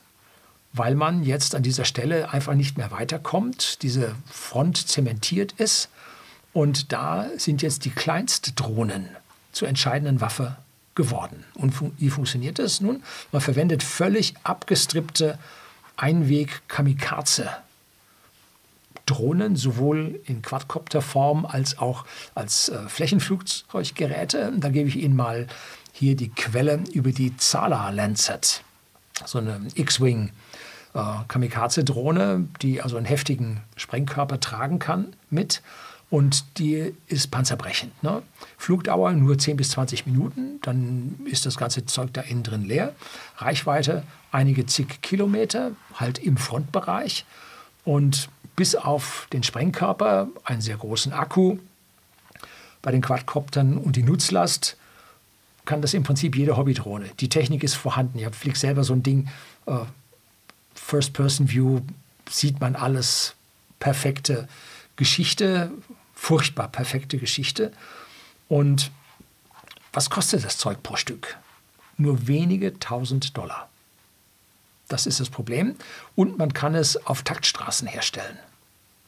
[0.73, 3.81] weil man jetzt an dieser Stelle einfach nicht mehr weiterkommt.
[3.81, 5.89] Diese Front zementiert ist
[6.53, 9.09] und da sind jetzt die Kleinstdrohnen
[9.51, 10.57] zur entscheidenden Waffe
[10.95, 11.43] geworden.
[11.55, 13.03] Und wie funktioniert das nun?
[13.31, 15.39] Man verwendet völlig abgestrippte
[15.99, 17.49] Einweg-Kamikaze.
[19.05, 24.53] Drohnen, sowohl in Quadcopter-Form als auch als äh, Flächenflugzeuggeräte.
[24.57, 25.47] Da gebe ich Ihnen mal
[25.91, 28.63] hier die Quelle über die Zala Lancet,
[29.25, 30.31] so eine X-Wing.
[30.93, 35.61] Äh, Kamikaze-Drohne, die also einen heftigen Sprengkörper tragen kann mit
[36.09, 38.03] und die ist panzerbrechend.
[38.03, 38.23] Ne?
[38.57, 42.95] Flugdauer nur 10 bis 20 Minuten, dann ist das ganze Zeug da innen drin leer.
[43.37, 47.25] Reichweite einige zig Kilometer, halt im Frontbereich
[47.85, 51.57] und bis auf den Sprengkörper, einen sehr großen Akku
[52.81, 54.77] bei den Quadcoptern und die Nutzlast
[55.65, 57.09] kann das im Prinzip jede Hobbydrohne.
[57.19, 58.17] Die Technik ist vorhanden.
[58.17, 59.29] Ich fliege selber so ein Ding,
[59.67, 59.77] äh,
[60.73, 61.81] First-Person-View,
[62.29, 63.35] sieht man alles,
[63.79, 64.47] perfekte
[64.95, 65.71] Geschichte,
[66.19, 67.71] furchtbar perfekte Geschichte.
[68.49, 68.91] Und
[69.93, 71.37] was kostet das Zeug pro Stück?
[71.97, 73.69] Nur wenige tausend Dollar.
[74.89, 75.75] Das ist das Problem.
[76.15, 78.37] Und man kann es auf Taktstraßen herstellen.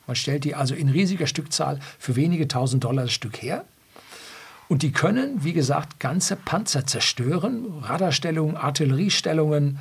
[0.08, 3.66] Man stellt die also in riesiger Stückzahl für wenige tausend Dollar das Stück her.
[4.68, 9.80] Und die können, wie gesagt, ganze Panzer zerstören, Radarstellungen, Artilleriestellungen,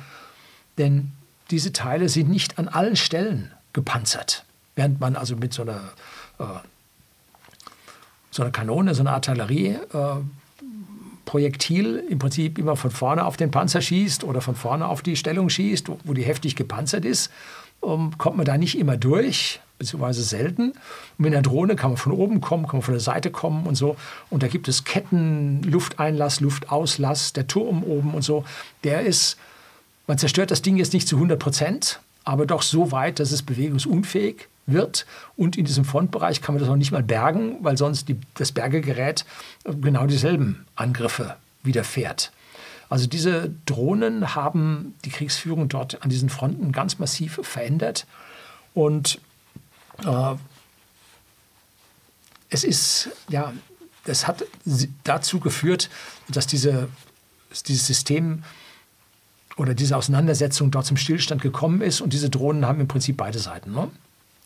[0.77, 1.13] denn
[1.49, 4.43] diese Teile sind nicht an allen Stellen gepanzert.
[4.75, 5.81] Während man also mit so einer,
[6.39, 6.43] äh,
[8.31, 9.77] so einer Kanone, so einer Artillerie,
[11.25, 15.15] Projektil im Prinzip immer von vorne auf den Panzer schießt oder von vorne auf die
[15.15, 17.31] Stellung schießt, wo die heftig gepanzert ist,
[17.85, 20.71] ähm, kommt man da nicht immer durch, beziehungsweise selten.
[20.71, 23.65] Und mit einer Drohne kann man von oben kommen, kann man von der Seite kommen
[23.65, 23.95] und so.
[24.29, 28.43] Und da gibt es Ketten, Lufteinlass, Luftauslass, der Turm oben und so.
[28.83, 29.37] Der ist,
[30.07, 33.41] man zerstört das Ding jetzt nicht zu 100 Prozent, aber doch so weit, dass es
[33.41, 35.05] bewegungsunfähig wird.
[35.35, 38.51] Und in diesem Frontbereich kann man das noch nicht mal bergen, weil sonst die, das
[38.51, 39.25] Bergegerät
[39.65, 42.31] genau dieselben Angriffe widerfährt.
[42.89, 48.05] Also diese Drohnen haben die Kriegsführung dort an diesen Fronten ganz massiv verändert.
[48.73, 49.19] Und
[50.05, 50.35] äh,
[52.49, 53.53] es ist, ja,
[54.05, 54.43] es hat
[55.05, 55.89] dazu geführt,
[56.27, 56.89] dass diese,
[57.67, 58.43] dieses System
[59.55, 62.01] oder diese Auseinandersetzung dort zum Stillstand gekommen ist.
[62.01, 63.71] Und diese Drohnen haben im Prinzip beide Seiten.
[63.71, 63.89] Ne?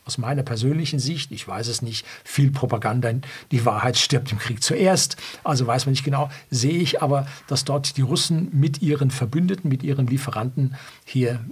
[0.06, 3.12] Aus meiner persönlichen Sicht, ich weiß es nicht, viel Propaganda,
[3.52, 7.66] die Wahrheit stirbt im Krieg zuerst, also weiß man nicht genau, sehe ich aber, dass
[7.66, 11.44] dort die Russen mit ihren Verbündeten, mit ihren Lieferanten hier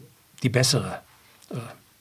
[0.44, 1.02] die bessere
[1.50, 1.56] äh,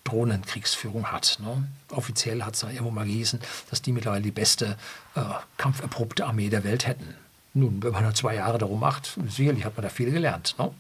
[0.04, 1.38] Drohnenkriegsführung hat.
[1.42, 1.68] Ne?
[1.90, 4.76] Offiziell hat es irgendwo mal gehießen, dass die mittlerweile die beste
[5.14, 5.20] äh,
[5.56, 7.14] kampferprobte Armee der Welt hätten.
[7.54, 10.54] Nun, wenn man nur zwei Jahre darum macht, sicherlich hat man da viel gelernt.
[10.58, 10.70] Ne?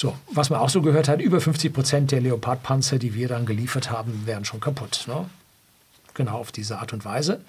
[0.00, 3.46] So, was man auch so gehört hat, über 50 Prozent der Leopardpanzer, die wir dann
[3.46, 5.06] geliefert haben, wären schon kaputt.
[5.08, 5.28] Ne?
[6.14, 7.40] Genau auf diese Art und Weise.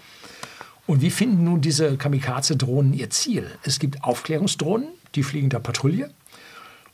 [0.88, 3.46] Und wie finden nun diese Kamikaze-Drohnen ihr Ziel?
[3.62, 6.10] Es gibt Aufklärungsdrohnen, die fliegen der Patrouille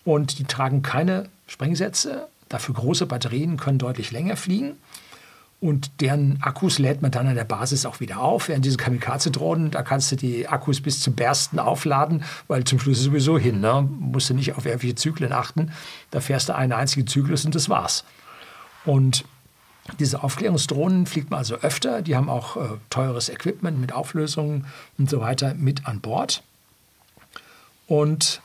[0.04, 2.28] und die tragen keine Sprengsätze.
[2.50, 4.76] Dafür große Batterien können deutlich länger fliegen
[5.62, 8.50] und deren Akkus lädt man dann an der Basis auch wieder auf.
[8.50, 13.00] Während diese Kamikaze-Drohnen, da kannst du die Akkus bis zum Bersten aufladen, weil zum Schluss
[13.00, 13.62] sowieso hin.
[13.62, 13.88] Ne?
[14.00, 15.72] Musst du nicht auf irgendwelche Zyklen achten.
[16.12, 18.04] Da fährst du einen einzigen Zyklus und das war's.
[18.86, 19.24] Und
[20.00, 22.02] diese Aufklärungsdrohnen fliegt man also öfter.
[22.02, 24.66] Die haben auch äh, teures Equipment mit Auflösungen
[24.98, 26.44] und so weiter mit an Bord.
[27.88, 28.42] Und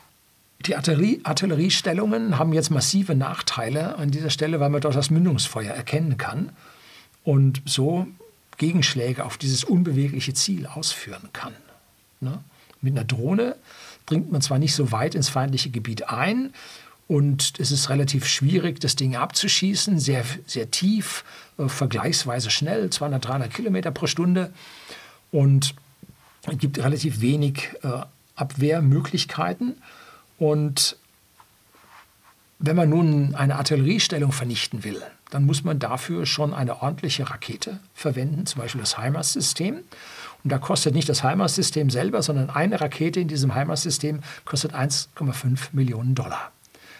[0.65, 5.73] die Artillerie, Artilleriestellungen haben jetzt massive Nachteile an dieser Stelle, weil man dort das Mündungsfeuer
[5.73, 6.51] erkennen kann
[7.23, 8.07] und so
[8.57, 11.53] Gegenschläge auf dieses unbewegliche Ziel ausführen kann.
[12.19, 12.43] Ne?
[12.81, 13.55] Mit einer Drohne
[14.05, 16.53] dringt man zwar nicht so weit ins feindliche Gebiet ein
[17.07, 21.23] und es ist relativ schwierig, das Ding abzuschießen, sehr, sehr tief,
[21.57, 24.53] äh, vergleichsweise schnell, 200, 300 Kilometer pro Stunde
[25.31, 25.75] und
[26.47, 28.03] es gibt relativ wenig äh,
[28.35, 29.75] Abwehrmöglichkeiten
[30.37, 30.97] und
[32.59, 35.01] wenn man nun eine Artilleriestellung vernichten will,
[35.31, 39.79] dann muss man dafür schon eine ordentliche Rakete verwenden, zum Beispiel das HIMARS-System.
[40.43, 45.69] Und da kostet nicht das HIMARS-System selber, sondern eine Rakete in diesem HIMARS-System kostet 1,5
[45.71, 46.51] Millionen Dollar.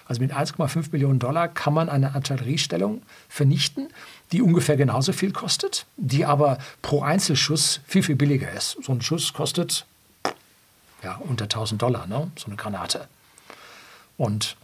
[0.07, 3.89] Also mit 1,5 Millionen Dollar kann man eine Artilleriestellung vernichten,
[4.31, 8.77] die ungefähr genauso viel kostet, die aber pro Einzelschuss viel, viel billiger ist.
[8.81, 9.85] So ein Schuss kostet
[11.03, 12.31] ja, unter 1000 Dollar, ne?
[12.37, 13.07] so eine Granate.
[14.17, 14.55] Und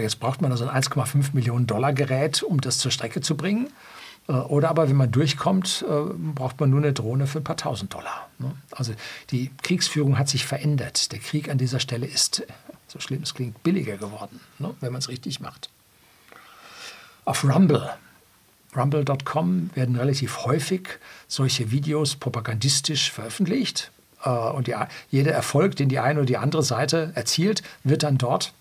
[0.00, 3.68] Jetzt braucht man also ein 1,5 Millionen Dollar Gerät, um das zur Strecke zu bringen.
[4.28, 7.56] Äh, oder aber, wenn man durchkommt, äh, braucht man nur eine Drohne für ein paar
[7.56, 8.28] tausend Dollar.
[8.38, 8.52] Ne?
[8.70, 8.92] Also
[9.30, 11.12] die Kriegsführung hat sich verändert.
[11.12, 12.46] Der Krieg an dieser Stelle ist,
[12.86, 14.74] so schlimm es klingt, billiger geworden, ne?
[14.80, 15.70] wenn man es richtig macht.
[17.24, 17.90] Auf Rumble,
[18.76, 20.88] rumble.com werden relativ häufig
[21.26, 23.90] solche Videos propagandistisch veröffentlicht.
[24.24, 24.70] Äh, und
[25.10, 28.52] jeder Erfolg, den die eine oder die andere Seite erzielt, wird dann dort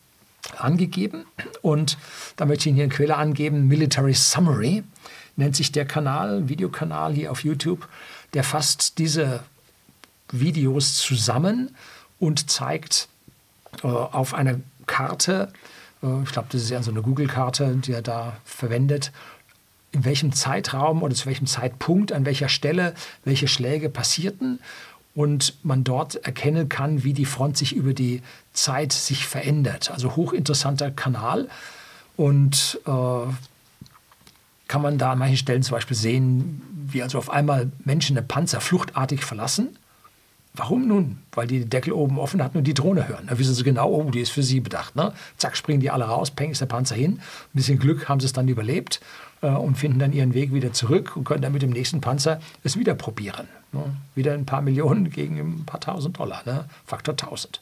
[0.57, 1.25] angegeben.
[1.61, 1.97] Und
[2.35, 4.83] da möchte ich Ihnen hier eine Quelle angeben, Military Summary.
[5.35, 7.87] nennt sich der Kanal, Videokanal hier auf YouTube.
[8.33, 9.41] Der fasst diese
[10.31, 11.75] Videos zusammen
[12.19, 13.07] und zeigt
[13.83, 15.51] äh, auf einer Karte,
[16.03, 19.11] äh, ich glaube, das ist ja so eine Google-Karte, die er da verwendet,
[19.91, 22.93] in welchem Zeitraum oder zu welchem Zeitpunkt, an welcher Stelle
[23.23, 24.59] welche Schläge passierten
[25.17, 28.21] und man dort erkennen kann, wie die Front sich über die
[28.53, 29.89] Zeit sich verändert.
[29.89, 31.49] Also hochinteressanter Kanal
[32.17, 33.31] und äh,
[34.67, 38.27] kann man da an manchen Stellen zum Beispiel sehen, wie also auf einmal Menschen den
[38.27, 39.75] Panzer fluchtartig verlassen.
[40.57, 41.19] Warum nun?
[41.33, 43.27] Weil die den Deckel oben offen hatten und die Drohne hören.
[43.27, 44.95] Da wissen sie genau, oh, die ist für sie bedacht.
[44.95, 45.13] Ne?
[45.37, 47.13] Zack, springen die alle raus, peng ist der Panzer hin.
[47.13, 47.21] Ein
[47.53, 48.99] bisschen Glück haben sie es dann überlebt
[49.41, 52.41] äh, und finden dann ihren Weg wieder zurück und können dann mit dem nächsten Panzer
[52.63, 53.47] es wieder probieren.
[53.71, 53.95] Ne?
[54.15, 56.65] Wieder ein paar Millionen gegen ein paar tausend Dollar, ne?
[56.85, 57.61] Faktor 1000.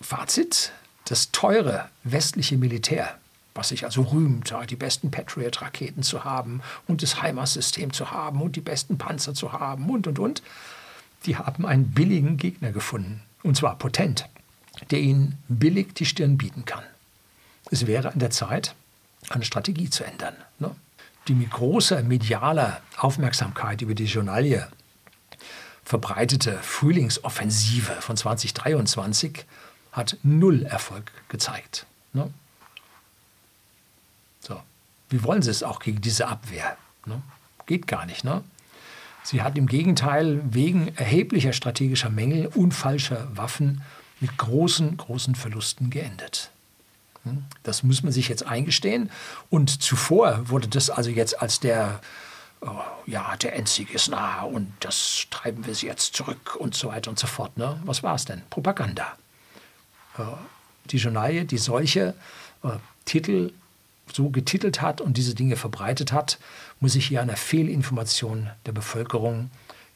[0.00, 0.72] Fazit,
[1.04, 3.14] das teure westliche Militär,
[3.54, 8.56] was sich also rühmt, die besten Patriot-Raketen zu haben und das HIMARS-System zu haben und
[8.56, 10.42] die besten Panzer zu haben und, und, und,
[11.26, 14.28] die haben einen billigen Gegner gefunden, und zwar potent,
[14.90, 16.84] der ihnen billig die Stirn bieten kann.
[17.70, 18.74] Es wäre an der Zeit,
[19.28, 20.36] eine Strategie zu ändern.
[20.58, 20.74] Ne?
[21.28, 24.68] Die mit großer medialer Aufmerksamkeit über die Journalie
[25.84, 29.44] verbreitete Frühlingsoffensive von 2023
[29.92, 31.86] hat null Erfolg gezeigt.
[32.12, 32.32] Ne?
[34.40, 34.60] So.
[35.08, 36.76] Wie wollen Sie es auch gegen diese Abwehr?
[37.06, 37.22] Ne?
[37.66, 38.24] Geht gar nicht.
[38.24, 38.44] Ne?
[39.26, 43.82] Sie hat im Gegenteil wegen erheblicher strategischer Mängel und falscher Waffen
[44.20, 46.52] mit großen, großen Verlusten geendet.
[47.24, 47.42] Hm?
[47.64, 49.10] Das muss man sich jetzt eingestehen.
[49.50, 52.00] Und zuvor wurde das also jetzt als der,
[52.60, 52.70] oh,
[53.06, 57.10] ja, der Endsieg ist nah und das treiben wir sie jetzt zurück und so weiter
[57.10, 57.56] und so fort.
[57.56, 57.80] Ne?
[57.84, 58.42] Was war es denn?
[58.48, 59.16] Propaganda.
[60.18, 60.22] Äh,
[60.90, 62.14] die Journalie, die solche
[62.62, 62.68] äh,
[63.04, 63.50] Titel
[64.12, 66.38] so getitelt hat und diese Dinge verbreitet hat,
[66.80, 69.50] muss sich hier einer Fehlinformation der Bevölkerung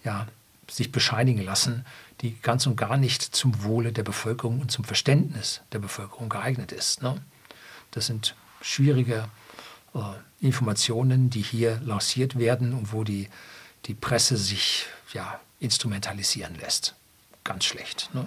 [0.04, 0.26] ja,
[0.68, 1.84] sich bescheinigen lassen,
[2.20, 6.72] die ganz und gar nicht zum Wohle der Bevölkerung und zum Verständnis der Bevölkerung geeignet
[6.72, 7.02] ist.
[7.02, 7.20] Ne?
[7.92, 9.28] Das sind schwierige
[9.94, 10.00] äh,
[10.40, 13.28] Informationen, die hier lanciert werden und wo die,
[13.86, 16.94] die Presse sich ja, instrumentalisieren lässt.
[17.44, 18.10] Ganz schlecht.
[18.12, 18.26] Ne?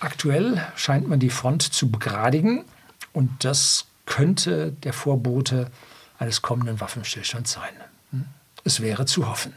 [0.00, 2.64] Aktuell scheint man die Front zu begradigen
[3.14, 5.70] und das könnte der Vorbote
[6.18, 7.72] eines kommenden Waffenstillstands sein.
[8.10, 8.26] Hm?
[8.64, 9.54] Es wäre zu hoffen.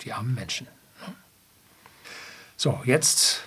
[0.00, 0.66] Die armen Menschen.
[1.06, 1.12] Ne?
[2.56, 3.42] So, jetzt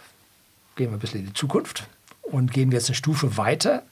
[0.75, 1.87] gehen wir ein bisschen in die Zukunft
[2.21, 3.83] und gehen wir jetzt eine Stufe weiter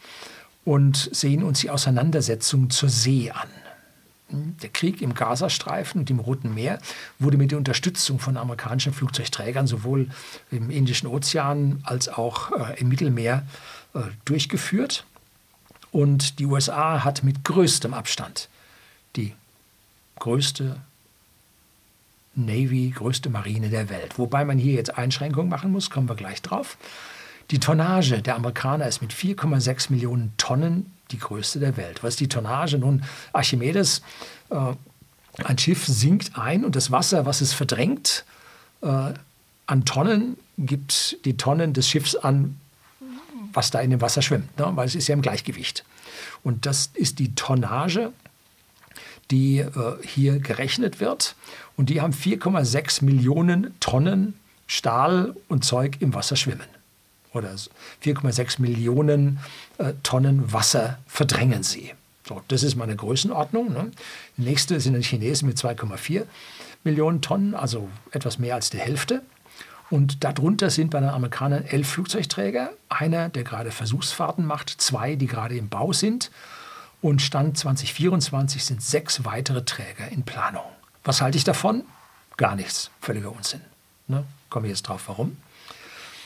[0.63, 3.49] und sehen uns die Auseinandersetzung zur See an.
[4.29, 4.57] Hm?
[4.61, 6.79] Der Krieg im Gazastreifen und im Roten Meer
[7.19, 10.09] wurde mit der Unterstützung von amerikanischen Flugzeugträgern sowohl
[10.51, 13.45] im Indischen Ozean als auch äh, im Mittelmeer
[14.25, 15.05] durchgeführt.
[15.91, 18.49] Und die USA hat mit größtem Abstand
[19.15, 19.33] die
[20.19, 20.77] größte
[22.35, 24.19] Navy, größte Marine der Welt.
[24.19, 26.77] Wobei man hier jetzt Einschränkungen machen muss, kommen wir gleich drauf.
[27.51, 32.03] Die Tonnage der Amerikaner ist mit 4,6 Millionen Tonnen die größte der Welt.
[32.03, 32.77] Was ist die Tonnage?
[32.77, 34.01] Nun, Archimedes,
[34.49, 34.73] äh,
[35.43, 38.25] ein Schiff sinkt ein und das Wasser, was es verdrängt,
[38.81, 39.13] äh,
[39.67, 42.59] an Tonnen, gibt die Tonnen des Schiffs an,
[43.55, 44.71] was da in dem Wasser schwimmt, ne?
[44.75, 45.83] weil es ist ja im Gleichgewicht.
[46.43, 48.11] Und das ist die Tonnage,
[49.31, 49.71] die äh,
[50.03, 51.35] hier gerechnet wird.
[51.77, 54.35] Und die haben 4,6 Millionen Tonnen
[54.67, 56.67] Stahl und Zeug im Wasser schwimmen.
[57.33, 59.39] Oder 4,6 Millionen
[59.77, 61.91] äh, Tonnen Wasser verdrängen sie.
[62.27, 63.73] So, das ist meine Größenordnung.
[63.73, 63.91] Ne?
[64.37, 66.23] Die nächste sind die Chinesen mit 2,4
[66.83, 69.21] Millionen Tonnen, also etwas mehr als die Hälfte.
[69.89, 75.27] Und darunter sind bei den Amerikanern elf Flugzeugträger, einer, der gerade Versuchsfahrten macht, zwei, die
[75.27, 76.31] gerade im Bau sind.
[77.01, 80.65] Und Stand 2024 sind sechs weitere Träger in Planung.
[81.03, 81.83] Was halte ich davon?
[82.37, 82.89] Gar nichts.
[82.99, 83.61] Völliger Unsinn.
[84.07, 84.23] Ne?
[84.49, 85.37] Komme jetzt drauf, warum?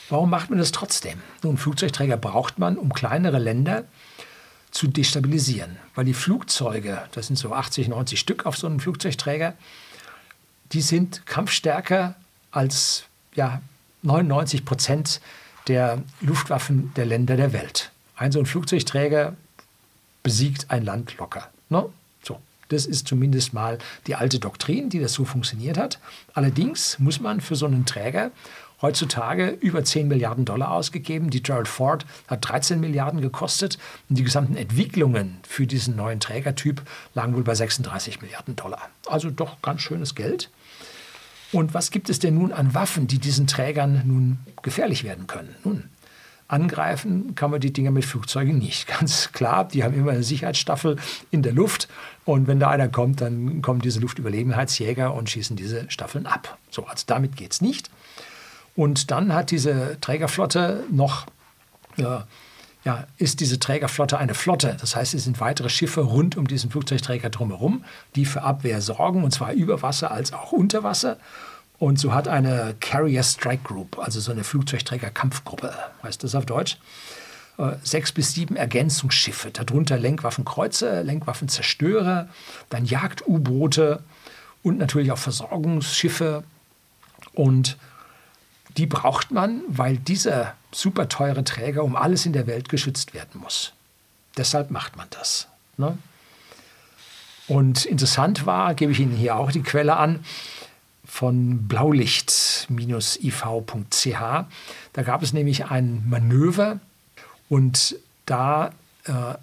[0.08, 1.20] Warum macht man das trotzdem?
[1.42, 3.84] Nun, Flugzeugträger braucht man, um kleinere Länder
[4.70, 5.76] zu destabilisieren.
[5.94, 9.54] Weil die Flugzeuge, das sind so 80, 90 Stück auf so einem Flugzeugträger,
[10.72, 12.14] die sind kampfstärker
[12.50, 13.04] als
[13.34, 13.60] ja,
[14.02, 15.20] 99 Prozent
[15.68, 17.90] der Luftwaffen der Länder der Welt.
[18.16, 19.36] Ein so ein Flugzeugträger
[20.22, 21.48] besiegt ein Land locker.
[21.68, 21.86] Ne?
[22.22, 25.98] So, das ist zumindest mal die alte Doktrin, die das so funktioniert hat.
[26.34, 28.30] Allerdings muss man für so einen Träger
[28.82, 31.30] heutzutage über 10 Milliarden Dollar ausgegeben.
[31.30, 33.78] Die Gerald Ford hat 13 Milliarden gekostet
[34.08, 36.82] und die gesamten Entwicklungen für diesen neuen Trägertyp
[37.14, 38.88] lagen wohl bei 36 Milliarden Dollar.
[39.06, 40.50] Also doch ganz schönes Geld.
[41.52, 45.54] Und was gibt es denn nun an Waffen, die diesen Trägern nun gefährlich werden können?
[45.64, 45.84] Nun,
[46.50, 48.86] angreifen kann man die Dinger mit Flugzeugen nicht.
[48.98, 50.96] Ganz klar, die haben immer eine Sicherheitsstaffel
[51.30, 51.88] in der Luft
[52.24, 56.58] und wenn da einer kommt, dann kommen diese Luftüberlegenheitsjäger und schießen diese Staffeln ab.
[56.70, 57.90] So, also damit geht es nicht.
[58.76, 61.26] Und dann hat diese Trägerflotte noch,
[61.96, 62.20] äh,
[62.84, 64.76] ja, ist diese Trägerflotte eine Flotte.
[64.80, 67.84] Das heißt, es sind weitere Schiffe rund um diesen Flugzeugträger drumherum,
[68.16, 71.18] die für Abwehr sorgen, und zwar über Wasser als auch unter Wasser.
[71.78, 75.72] Und so hat eine Carrier Strike Group, also so eine Flugzeugträger-Kampfgruppe,
[76.02, 76.78] heißt das auf Deutsch,
[77.58, 82.28] äh, sechs bis sieben Ergänzungsschiffe, darunter Lenkwaffenkreuzer, Lenkwaffenzerstörer,
[82.70, 84.02] dann Jagd-U-Boote
[84.62, 86.44] und natürlich auch Versorgungsschiffe.
[87.34, 87.76] Und
[88.76, 93.40] die braucht man, weil dieser super teure Träger um alles in der Welt geschützt werden
[93.40, 93.72] muss.
[94.36, 95.48] Deshalb macht man das.
[95.76, 95.98] Ne?
[97.48, 100.24] Und interessant war, gebe ich Ihnen hier auch die Quelle an,
[101.04, 102.68] von blaulicht-iv.ch.
[104.92, 106.78] Da gab es nämlich ein Manöver
[107.48, 107.96] und
[108.26, 108.70] da
[109.04, 109.34] äh,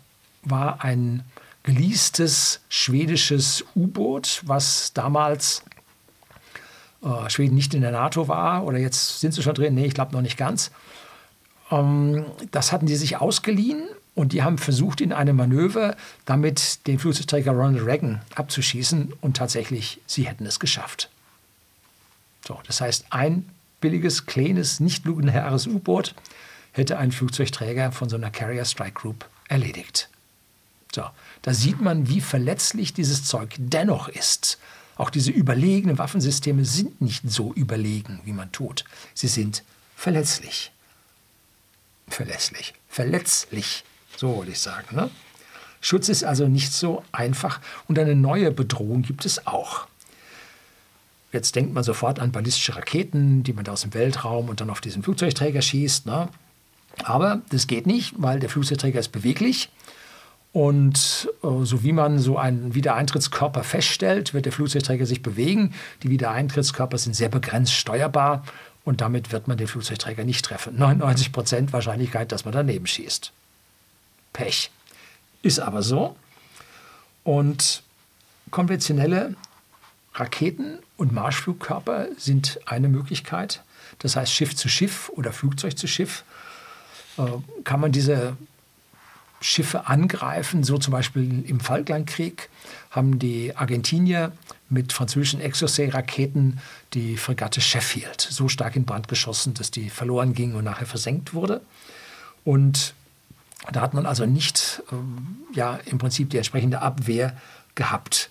[0.44, 1.26] war ein
[1.64, 5.64] geleastes schwedisches U-Boot, was damals
[7.04, 9.94] äh, Schweden nicht in der NATO war oder jetzt sind sie schon drin, nee, ich
[9.94, 10.72] glaube noch nicht ganz.
[11.72, 15.96] Ähm, das hatten die sich ausgeliehen und die haben versucht, in einem Manöver
[16.26, 21.10] damit den Flugzeugträger Ronald Reagan abzuschießen und tatsächlich, sie hätten es geschafft.
[22.46, 23.48] So, das heißt, ein
[23.82, 26.16] billiges, kleines, nicht lugenherres U-Boot
[26.72, 30.10] hätte ein Flugzeugträger von so einer Carrier Strike Group erledigt.
[30.94, 31.04] So,
[31.42, 34.58] da sieht man, wie verletzlich dieses Zeug dennoch ist.
[34.96, 38.84] Auch diese überlegenen Waffensysteme sind nicht so überlegen, wie man tut.
[39.14, 39.64] Sie sind
[39.96, 40.72] verletzlich.
[42.08, 42.74] Verlässlich.
[42.88, 43.84] Verletzlich,
[44.16, 44.96] so würde ich sagen.
[44.96, 45.10] Ne?
[45.82, 49.88] Schutz ist also nicht so einfach und eine neue Bedrohung gibt es auch.
[51.32, 54.70] Jetzt denkt man sofort an ballistische Raketen, die man da aus dem Weltraum und dann
[54.70, 56.06] auf diesen Flugzeugträger schießt.
[56.06, 56.30] Ne?
[57.04, 59.70] Aber das geht nicht, weil der Flugzeugträger ist beweglich.
[60.54, 65.74] Und äh, so wie man so einen Wiedereintrittskörper feststellt, wird der Flugzeugträger sich bewegen.
[66.02, 68.44] Die Wiedereintrittskörper sind sehr begrenzt steuerbar
[68.88, 70.78] und damit wird man den Flugzeugträger nicht treffen.
[70.78, 73.34] 99 Prozent Wahrscheinlichkeit, dass man daneben schießt.
[74.32, 74.72] Pech.
[75.42, 76.16] Ist aber so.
[77.26, 77.84] Und
[78.50, 79.36] konventionelle
[80.14, 83.62] Raketen und Marschflugkörper sind eine Möglichkeit.
[84.00, 86.24] Das heißt, Schiff zu Schiff oder Flugzeug zu Schiff
[87.18, 87.24] äh,
[87.66, 88.38] kann man diese
[89.42, 90.64] Schiffe angreifen.
[90.64, 92.50] So zum Beispiel im Falklandkrieg
[92.92, 94.32] haben die Argentinier
[94.70, 96.60] mit französischen Exocet-Raketen
[96.94, 101.34] die Fregatte Sheffield so stark in Brand geschossen, dass die verloren ging und nachher versenkt
[101.34, 101.62] wurde.
[102.44, 102.94] Und
[103.72, 107.36] da hat man also nicht ähm, ja, im Prinzip die entsprechende Abwehr
[107.76, 108.30] gehabt.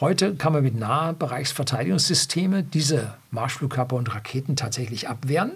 [0.00, 5.52] Heute kann man mit Nahbereichsverteidigungssystemen diese Marschflugkörper und Raketen tatsächlich abwehren.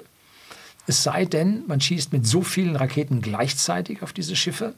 [0.86, 4.74] Es sei denn, man schießt mit so vielen Raketen gleichzeitig auf diese Schiffe,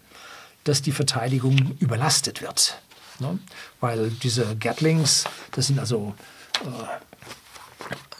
[0.64, 2.80] dass die Verteidigung überlastet wird.
[3.18, 3.38] Ne?
[3.80, 6.14] Weil diese Gatlings, das sind also
[6.62, 6.66] äh,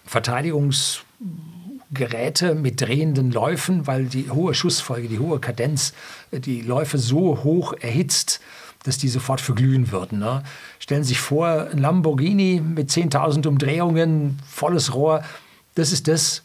[0.07, 5.93] Verteidigungsgeräte mit drehenden Läufen, weil die hohe Schussfolge, die hohe Kadenz,
[6.31, 8.41] äh, die Läufe so hoch erhitzt,
[8.85, 10.19] dass die sofort verglühen würden.
[10.19, 10.43] Ne?
[10.79, 15.23] Stellen Sie sich vor, ein Lamborghini mit 10.000 Umdrehungen, volles Rohr,
[15.75, 16.43] das ist das,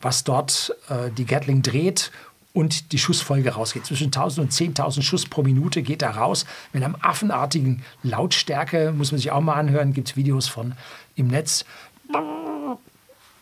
[0.00, 2.10] was dort äh, die Gatling dreht
[2.56, 3.84] und die Schussfolge rausgeht.
[3.84, 6.46] Zwischen 1000 und 10.000 Schuss pro Minute geht da raus.
[6.72, 10.72] Mit einer affenartigen Lautstärke, muss man sich auch mal anhören, gibt es Videos von
[11.16, 11.66] im Netz.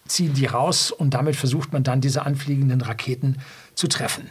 [0.08, 3.38] Ziehen die raus und damit versucht man dann diese anfliegenden Raketen
[3.76, 4.28] zu treffen.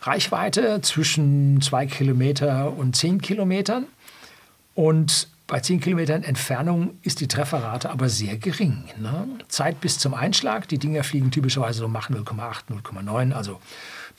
[0.00, 3.84] Reichweite zwischen zwei Kilometer und zehn Kilometern.
[4.74, 8.84] Und bei 10 Kilometern Entfernung ist die Trefferrate aber sehr gering.
[8.98, 9.26] Ne?
[9.48, 13.58] Zeit bis zum Einschlag, die Dinger fliegen typischerweise so Mach 0,8, 0,9, also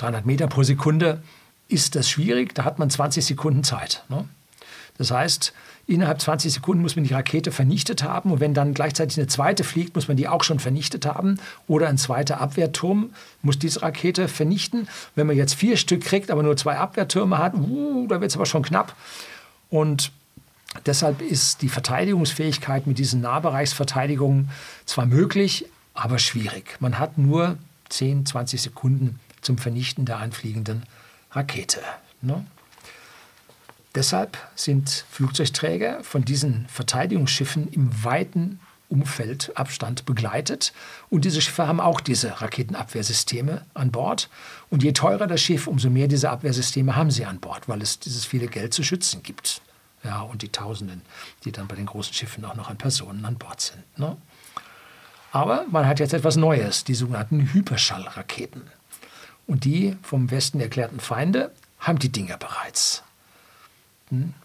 [0.02, 1.22] 300 Meter pro Sekunde.
[1.68, 2.56] Ist das schwierig?
[2.56, 4.04] Da hat man 20 Sekunden Zeit.
[4.10, 4.26] Ne?
[4.98, 5.54] Das heißt,
[5.88, 9.64] innerhalb 20 Sekunden muss man die Rakete vernichtet haben und wenn dann gleichzeitig eine zweite
[9.64, 14.28] fliegt, muss man die auch schon vernichtet haben oder ein zweiter Abwehrturm muss diese Rakete
[14.28, 14.88] vernichten.
[15.16, 18.36] Wenn man jetzt vier Stück kriegt, aber nur zwei Abwehrtürme hat, uh, da wird es
[18.36, 18.96] aber schon knapp.
[19.70, 20.12] Und
[20.86, 24.50] deshalb ist die Verteidigungsfähigkeit mit diesen Nahbereichsverteidigungen
[24.86, 26.78] zwar möglich, aber schwierig.
[26.80, 27.58] Man hat nur
[27.90, 30.84] 10, 20 Sekunden zum Vernichten der anfliegenden
[31.32, 31.82] Rakete.
[32.22, 32.46] Ne?
[33.96, 38.60] Deshalb sind Flugzeugträger von diesen Verteidigungsschiffen im weiten
[38.90, 40.74] Umfeld Abstand begleitet.
[41.10, 44.30] Und diese Schiffe haben auch diese Raketenabwehrsysteme an Bord.
[44.70, 48.00] Und je teurer das Schiff, umso mehr diese Abwehrsysteme haben sie an Bord, weil es
[48.00, 49.62] dieses viele Geld zu schützen gibt.
[50.04, 51.02] Ja, und die Tausenden,
[51.44, 54.00] die dann bei den großen Schiffen auch noch an Personen an Bord sind.
[54.00, 54.18] Ne?
[55.32, 58.64] Aber man hat jetzt etwas Neues, die sogenannten Hyperschallraketen.
[59.50, 63.02] Und die vom Westen erklärten Feinde haben die Dinger bereits.
[64.10, 64.36] Hm?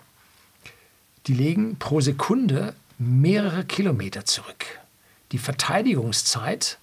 [1.27, 4.65] Die legen pro Sekunde mehrere Kilometer zurück.
[5.33, 6.79] Die Verteidigungszeit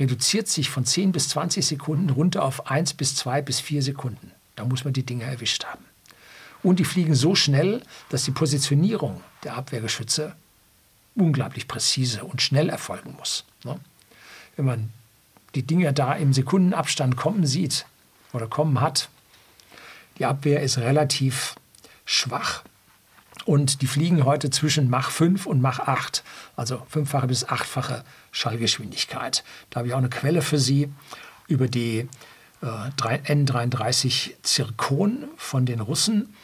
[0.00, 4.32] reduziert sich von 10 bis 20 Sekunden runter auf 1 bis 2 bis 4 Sekunden.
[4.56, 5.84] Da muss man die Dinger erwischt haben.
[6.64, 10.34] Und die fliegen so schnell, dass die Positionierung der Abwehrgeschütze
[11.14, 13.44] unglaublich präzise und schnell erfolgen muss.
[13.62, 13.78] Ne?
[14.56, 14.90] Wenn man
[15.54, 17.86] die Dinger da im Sekundenabstand kommen sieht
[18.32, 19.08] oder kommen hat,
[20.18, 21.54] die Abwehr ist relativ
[22.04, 22.62] schwach
[23.44, 26.22] und die fliegen heute zwischen Mach 5 und Mach 8,
[26.56, 29.44] also fünffache bis achtfache Schallgeschwindigkeit.
[29.70, 30.92] Da habe ich auch eine Quelle für Sie
[31.48, 32.08] über die
[32.62, 36.34] äh, N33 Zirkon von den Russen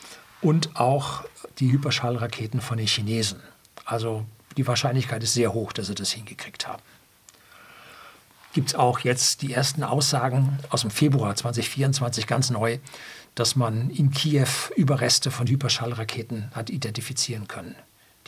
[0.40, 1.24] und auch
[1.58, 3.40] die Hyperschallraketen von den Chinesen.
[3.84, 4.24] Also
[4.56, 6.82] die Wahrscheinlichkeit ist sehr hoch, dass sie das hingekriegt haben.
[8.56, 12.78] Gibt es auch jetzt die ersten Aussagen aus dem Februar 2024 ganz neu,
[13.34, 17.74] dass man in Kiew Überreste von Hyperschallraketen hat identifizieren können,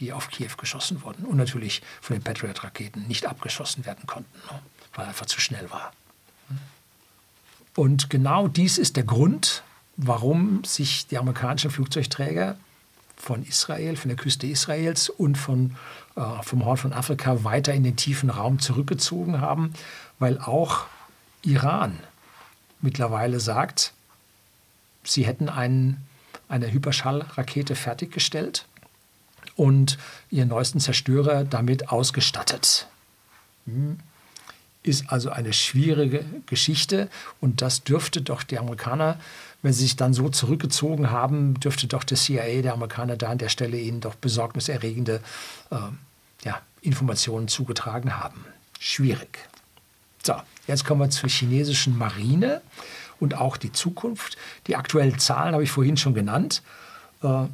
[0.00, 4.60] die auf Kiew geschossen wurden und natürlich von den Patriot-Raketen nicht abgeschossen werden konnten, ne,
[4.92, 5.92] weil einfach zu schnell war.
[7.74, 9.62] Und genau dies ist der Grund,
[9.96, 12.58] warum sich die amerikanischen Flugzeugträger
[13.18, 15.76] von Israel, von der Küste Israels und von,
[16.16, 19.72] äh, vom Horn von Afrika weiter in den tiefen Raum zurückgezogen haben,
[20.18, 20.86] weil auch
[21.42, 21.98] Iran
[22.80, 23.92] mittlerweile sagt,
[25.02, 26.06] sie hätten einen,
[26.48, 28.66] eine Hyperschallrakete fertiggestellt
[29.56, 29.98] und
[30.30, 32.86] ihren neuesten Zerstörer damit ausgestattet.
[33.66, 33.98] Hm.
[34.88, 37.08] Ist also eine schwierige Geschichte
[37.40, 39.18] und das dürfte doch die Amerikaner
[39.62, 43.38] wenn sie sich dann so zurückgezogen haben, dürfte doch der CIA, der Amerikaner, da an
[43.38, 45.20] der Stelle ihnen doch besorgniserregende
[45.70, 45.76] äh,
[46.44, 48.44] ja, Informationen zugetragen haben.
[48.78, 49.38] Schwierig.
[50.22, 50.34] So,
[50.66, 52.60] jetzt kommen wir zur chinesischen Marine
[53.18, 54.36] und auch die Zukunft.
[54.68, 56.62] Die aktuellen Zahlen habe ich vorhin schon genannt.
[57.22, 57.46] Äh,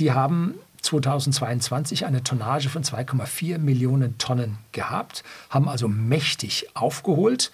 [0.00, 0.54] die haben
[0.84, 7.50] 2022 eine Tonnage von 2,4 Millionen Tonnen gehabt, haben also mächtig aufgeholt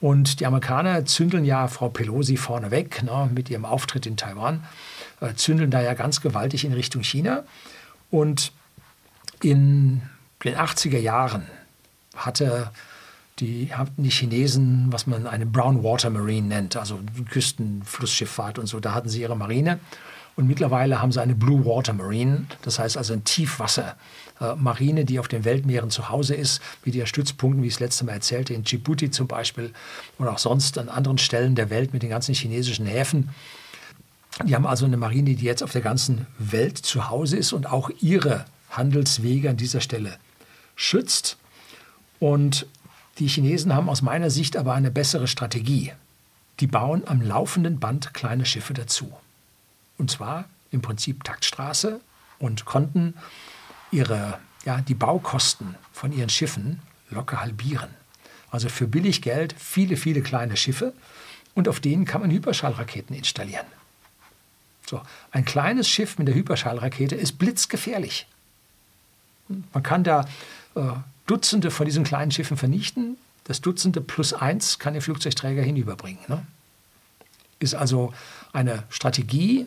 [0.00, 4.64] und die Amerikaner zündeln ja Frau Pelosi vorneweg ne, mit ihrem Auftritt in Taiwan,
[5.20, 7.44] äh, zündeln da ja ganz gewaltig in Richtung China.
[8.10, 8.52] Und
[9.42, 10.02] in
[10.44, 11.46] den 80er Jahren
[12.14, 12.70] hatte
[13.38, 17.00] die, hatten die Chinesen, was man eine Brown Water Marine nennt, also
[17.30, 19.80] Küstenflussschifffahrt und so, da hatten sie ihre Marine.
[20.36, 25.28] Und mittlerweile haben sie eine Blue Water Marine, das heißt also ein Tiefwasser-Marine, die auf
[25.28, 28.64] den Weltmeeren zu Hause ist, mit ihren Stützpunkten, wie ich es letzte Mal erzählte, in
[28.64, 29.72] Djibouti zum Beispiel
[30.18, 33.30] und auch sonst an anderen Stellen der Welt mit den ganzen chinesischen Häfen.
[34.44, 37.66] Die haben also eine Marine, die jetzt auf der ganzen Welt zu Hause ist und
[37.70, 40.18] auch ihre Handelswege an dieser Stelle
[40.74, 41.36] schützt.
[42.18, 42.66] Und
[43.20, 45.92] die Chinesen haben aus meiner Sicht aber eine bessere Strategie.
[46.58, 49.12] Die bauen am laufenden Band kleine Schiffe dazu
[49.98, 52.00] und zwar im Prinzip Taktstraße
[52.38, 53.14] und konnten
[53.90, 56.80] ihre, ja, die Baukosten von ihren Schiffen
[57.10, 57.90] locker halbieren.
[58.50, 60.92] Also für billig Geld viele, viele kleine Schiffe
[61.54, 63.66] und auf denen kann man Hyperschallraketen installieren.
[64.86, 68.26] So, ein kleines Schiff mit der Hyperschallrakete ist blitzgefährlich.
[69.48, 70.26] Man kann da
[70.74, 70.82] äh,
[71.26, 73.16] Dutzende von diesen kleinen Schiffen vernichten.
[73.44, 76.22] Das Dutzende plus eins kann der Flugzeugträger hinüberbringen.
[76.28, 76.46] Ne?
[77.60, 78.12] Ist also
[78.52, 79.66] eine Strategie,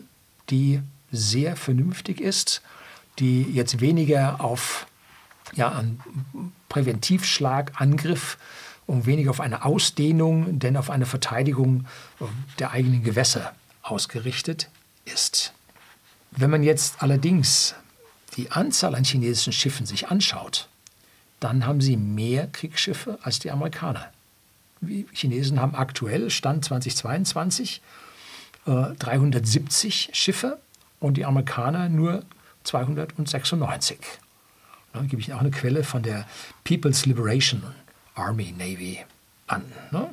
[0.50, 0.80] die
[1.10, 2.62] sehr vernünftig ist,
[3.18, 4.86] die jetzt weniger auf
[5.54, 6.00] ja, einen
[6.68, 8.38] Präventivschlag, Angriff
[8.86, 11.86] und weniger auf eine Ausdehnung, denn auf eine Verteidigung
[12.58, 14.68] der eigenen Gewässer ausgerichtet
[15.04, 15.52] ist.
[16.30, 17.74] Wenn man jetzt allerdings
[18.36, 20.68] die Anzahl an chinesischen Schiffen sich anschaut,
[21.40, 24.12] dann haben sie mehr Kriegsschiffe als die Amerikaner.
[24.80, 27.80] Die Chinesen haben aktuell, Stand 2022,
[28.68, 30.58] 370 äh, Schiffe
[31.00, 32.22] und die Amerikaner nur
[32.64, 33.98] 296.
[34.92, 36.26] Dann gebe ich auch eine Quelle von der
[36.64, 37.62] People's Liberation
[38.14, 38.98] Army Navy
[39.46, 39.64] an.
[39.90, 40.08] Ne?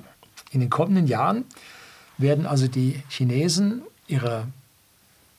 [0.51, 1.45] In den kommenden Jahren
[2.17, 4.47] werden also die Chinesen ihre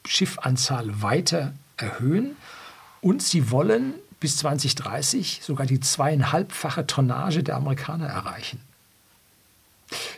[0.05, 2.37] Schiffanzahl weiter erhöhen
[3.01, 8.61] und sie wollen bis 2030 sogar die zweieinhalbfache Tonnage der Amerikaner erreichen.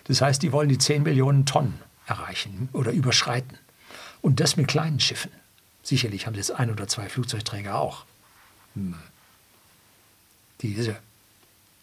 [0.05, 1.79] Das heißt, die wollen die 10 Millionen Tonnen
[2.09, 3.59] erreichen oder überschreiten.
[4.21, 5.31] Und das mit kleinen Schiffen.
[5.83, 8.05] Sicherlich haben jetzt ein oder zwei Flugzeugträger auch.
[8.75, 8.95] Hm.
[10.61, 10.97] Diese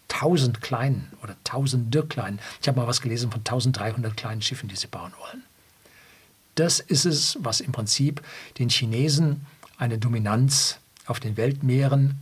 [0.07, 4.75] tausend kleinen oder tausende kleinen, ich habe mal was gelesen von 1300 kleinen Schiffen, die
[4.75, 5.43] sie bauen wollen.
[6.55, 8.21] Das ist es, was im Prinzip
[8.59, 9.45] den Chinesen
[9.77, 12.19] eine Dominanz auf den Weltmeeren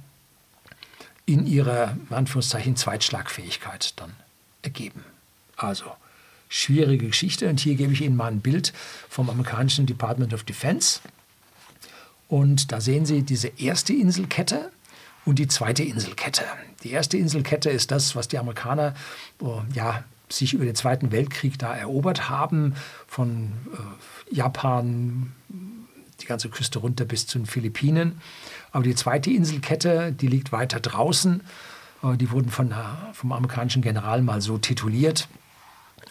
[1.26, 4.14] in ihrer, Anführungszeichen, Zweitschlagfähigkeit dann
[4.62, 5.04] ergeben.
[5.56, 5.86] Also
[6.54, 7.50] schwierige Geschichte.
[7.50, 8.74] Und hier gebe ich Ihnen mal ein Bild
[9.10, 11.00] vom amerikanischen Department of Defense.
[12.28, 14.72] Und da sehen Sie diese erste Inselkette
[15.26, 16.44] und die zweite Inselkette.
[16.84, 18.94] Die erste Inselkette ist das, was die Amerikaner
[19.40, 22.76] oh, ja, sich über den Zweiten Weltkrieg da erobert haben,
[23.08, 25.32] von äh, Japan,
[26.22, 28.22] die ganze Küste runter bis zu den Philippinen.
[28.72, 31.42] Aber die zweite Inselkette, die liegt weiter draußen.
[32.04, 32.74] Äh, die wurden von,
[33.14, 35.28] vom amerikanischen General mal so tituliert.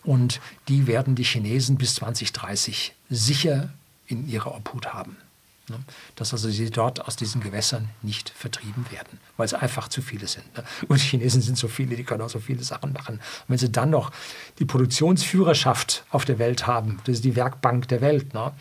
[0.05, 3.71] Und die werden die Chinesen bis 2030 sicher
[4.07, 5.17] in ihrer Obhut haben.
[5.69, 5.79] Ne?
[6.17, 10.27] Dass also sie dort aus diesen Gewässern nicht vertrieben werden, weil es einfach zu viele
[10.27, 10.45] sind.
[10.57, 10.65] Ne?
[10.89, 13.17] Und die Chinesen sind so viele, die können auch so viele Sachen machen.
[13.17, 14.11] Und wenn sie dann noch
[14.59, 18.53] die Produktionsführerschaft auf der Welt haben, das ist die Werkbank der Welt, ne?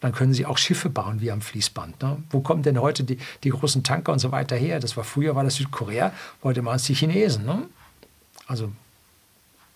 [0.00, 2.04] dann können sie auch Schiffe bauen wie am Fließband.
[2.30, 4.80] Wo kommen denn heute die, die großen Tanker und so weiter her?
[4.80, 7.68] Das war früher war das Südkorea, heute waren es die Chinesen.
[8.48, 8.72] Also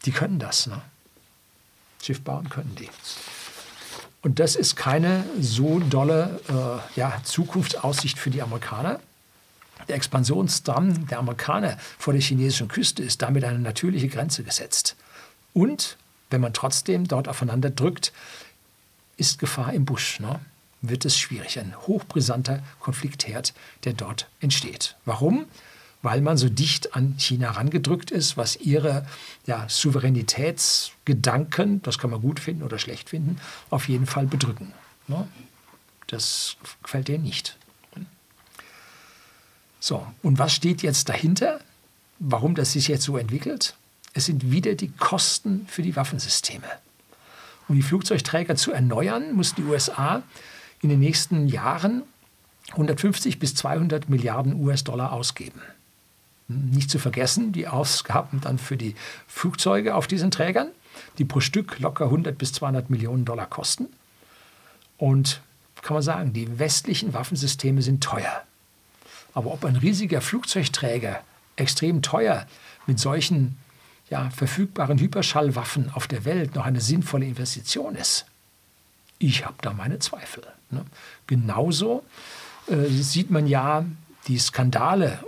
[0.05, 0.69] die können das.
[2.03, 2.89] Schiff bauen können die.
[4.23, 9.01] Und das ist keine so dolle äh, ja, Zukunftsaussicht für die Amerikaner.
[9.89, 14.97] Der Expansionsdamm der Amerikaner vor der chinesischen Küste ist damit eine natürliche Grenze gesetzt.
[15.55, 15.97] Und
[16.31, 18.13] wenn man trotzdem dort aufeinander drückt,
[19.17, 20.21] ist Gefahr im Busch.
[20.21, 20.41] Ne?
[20.83, 21.59] Wird es schwierig.
[21.59, 24.97] Ein hochbrisanter Konfliktherd, der dort entsteht.
[25.05, 25.47] Warum?
[26.03, 29.07] Weil man so dicht an China herangedrückt ist, was ihre
[29.47, 33.39] ja, Souveränitätsgedanken, das kann man gut finden oder schlecht finden,
[33.71, 34.73] auf jeden Fall bedrücken.
[35.07, 35.29] Ne?
[36.09, 37.57] Das gefällt denen nicht.
[39.81, 41.61] So, und was steht jetzt dahinter?
[42.19, 43.75] Warum das sich jetzt so entwickelt?
[44.13, 46.67] Es sind wieder die Kosten für die Waffensysteme.
[47.69, 50.23] Um die Flugzeugträger zu erneuern, muss die USA
[50.83, 52.03] in den nächsten Jahren
[52.73, 55.61] 150 bis 200 Milliarden US-Dollar ausgeben.
[56.73, 58.95] Nicht zu vergessen, die Ausgaben dann für die
[59.27, 60.69] Flugzeuge auf diesen Trägern,
[61.19, 63.89] die pro Stück locker 100 bis 200 Millionen Dollar kosten.
[64.99, 65.41] Und
[65.83, 68.43] kann man sagen, die westlichen Waffensysteme sind teuer.
[69.35, 71.23] Aber ob ein riesiger Flugzeugträger
[71.57, 72.47] extrem teuer
[72.87, 73.59] mit solchen
[74.11, 78.27] ja, verfügbaren Hyperschallwaffen auf der Welt noch eine sinnvolle Investition ist,
[79.19, 80.45] ich habe da meine Zweifel.
[80.71, 80.85] Ne?
[81.27, 82.05] Genauso
[82.67, 83.85] äh, sieht man ja
[84.27, 85.19] die Skandale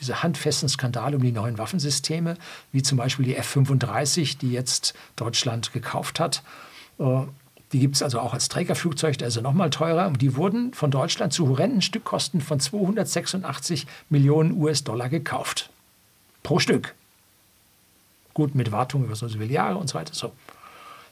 [0.00, 2.36] diese handfesten Skandale um die neuen Waffensysteme,
[2.72, 6.42] wie zum Beispiel die F-35, die jetzt Deutschland gekauft hat.
[6.98, 7.22] Äh,
[7.72, 10.06] die gibt es also auch als Trägerflugzeug, ja nochmal teurer.
[10.06, 15.70] Und die wurden von Deutschland zu horrenden Stückkosten von 286 Millionen US-Dollar gekauft.
[16.42, 16.94] Pro Stück.
[18.34, 20.14] Gut, mit Wartung über so viele Jahre und so weiter.
[20.14, 20.32] So.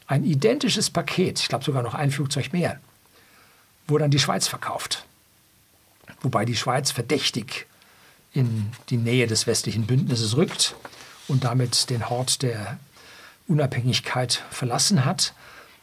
[0.07, 2.81] Ein identisches Paket, ich glaube sogar noch ein Flugzeug mehr,
[3.87, 5.05] wurde an die Schweiz verkauft.
[6.21, 7.67] Wobei die Schweiz verdächtig
[8.33, 10.77] in die Nähe des westlichen Bündnisses rückt
[11.29, 12.79] und damit den Hort der
[13.49, 15.35] Unabhängigkeit verlassen hat.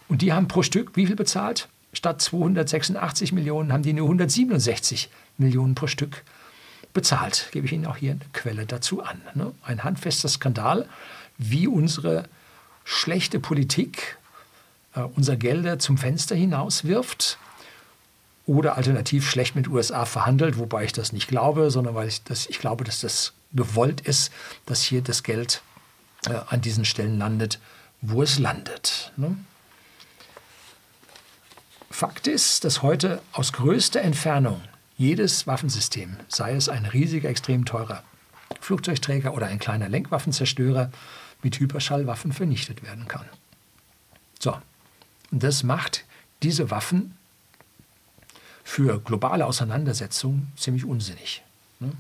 [0.08, 1.68] Und die haben pro Stück wie viel bezahlt?
[1.94, 6.24] Statt 286 Millionen haben die nur 167 Millionen pro Stück
[6.94, 7.50] bezahlt.
[7.52, 9.22] Gebe ich Ihnen auch hier eine Quelle dazu an.
[9.34, 9.52] Ne?
[9.64, 10.88] Ein handfester Skandal,
[11.38, 12.24] wie unsere
[12.84, 14.18] schlechte Politik
[14.96, 17.38] äh, unser Gelder zum Fenster hinaus wirft
[18.48, 22.48] oder alternativ schlecht mit USA verhandelt, wobei ich das nicht glaube, sondern weil ich, das,
[22.48, 24.32] ich glaube, dass das gewollt ist,
[24.66, 25.62] dass hier das Geld
[26.26, 27.60] äh, an diesen Stellen landet,
[28.02, 29.12] wo es landet.
[29.18, 29.38] Ne?
[31.92, 34.62] Fakt ist, dass heute aus größter Entfernung
[34.98, 38.04] jedes Waffensystem, sei es ein riesiger, extrem teurer
[38.62, 40.90] Flugzeugträger oder ein kleiner Lenkwaffenzerstörer,
[41.44, 43.26] mit Hyperschallwaffen vernichtet werden kann.
[44.40, 44.58] So,
[45.32, 46.06] und das macht
[46.44, 47.17] diese Waffen
[48.68, 51.42] für globale Auseinandersetzungen ziemlich unsinnig.
[51.80, 51.94] Ne?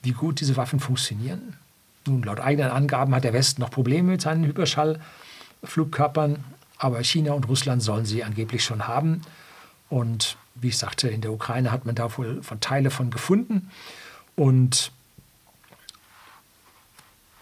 [0.00, 1.56] Wie gut diese Waffen funktionieren?
[2.06, 6.44] Nun, laut eigenen Angaben hat der Westen noch Probleme mit seinen Hyperschallflugkörpern,
[6.78, 9.22] aber China und Russland sollen sie angeblich schon haben.
[9.90, 13.72] Und wie ich sagte, in der Ukraine hat man da wohl von Teile von gefunden
[14.36, 14.92] und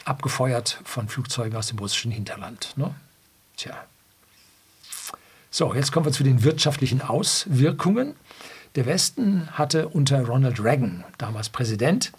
[0.07, 2.73] abgefeuert von Flugzeugen aus dem russischen Hinterland.
[2.77, 2.95] Ne?
[3.59, 3.85] Tja,
[5.57, 8.15] so, jetzt kommen wir zu den wirtschaftlichen Auswirkungen.
[8.75, 12.13] Der Westen hatte unter Ronald Reagan, damals Präsident,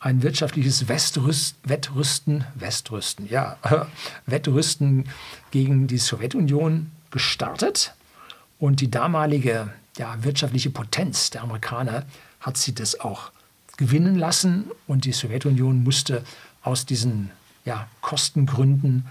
[0.00, 3.56] ein wirtschaftliches Westrüst, Wettrüsten, Westrüsten, ja,
[4.26, 5.08] Wettrüsten
[5.50, 7.94] gegen die Sowjetunion gestartet.
[8.58, 12.04] Und die damalige ja, wirtschaftliche Potenz der Amerikaner
[12.40, 13.30] hat sie das auch
[13.78, 14.70] gewinnen lassen.
[14.86, 16.22] Und die Sowjetunion musste
[16.60, 17.30] aus diesen
[17.64, 19.06] ja, Kostengründen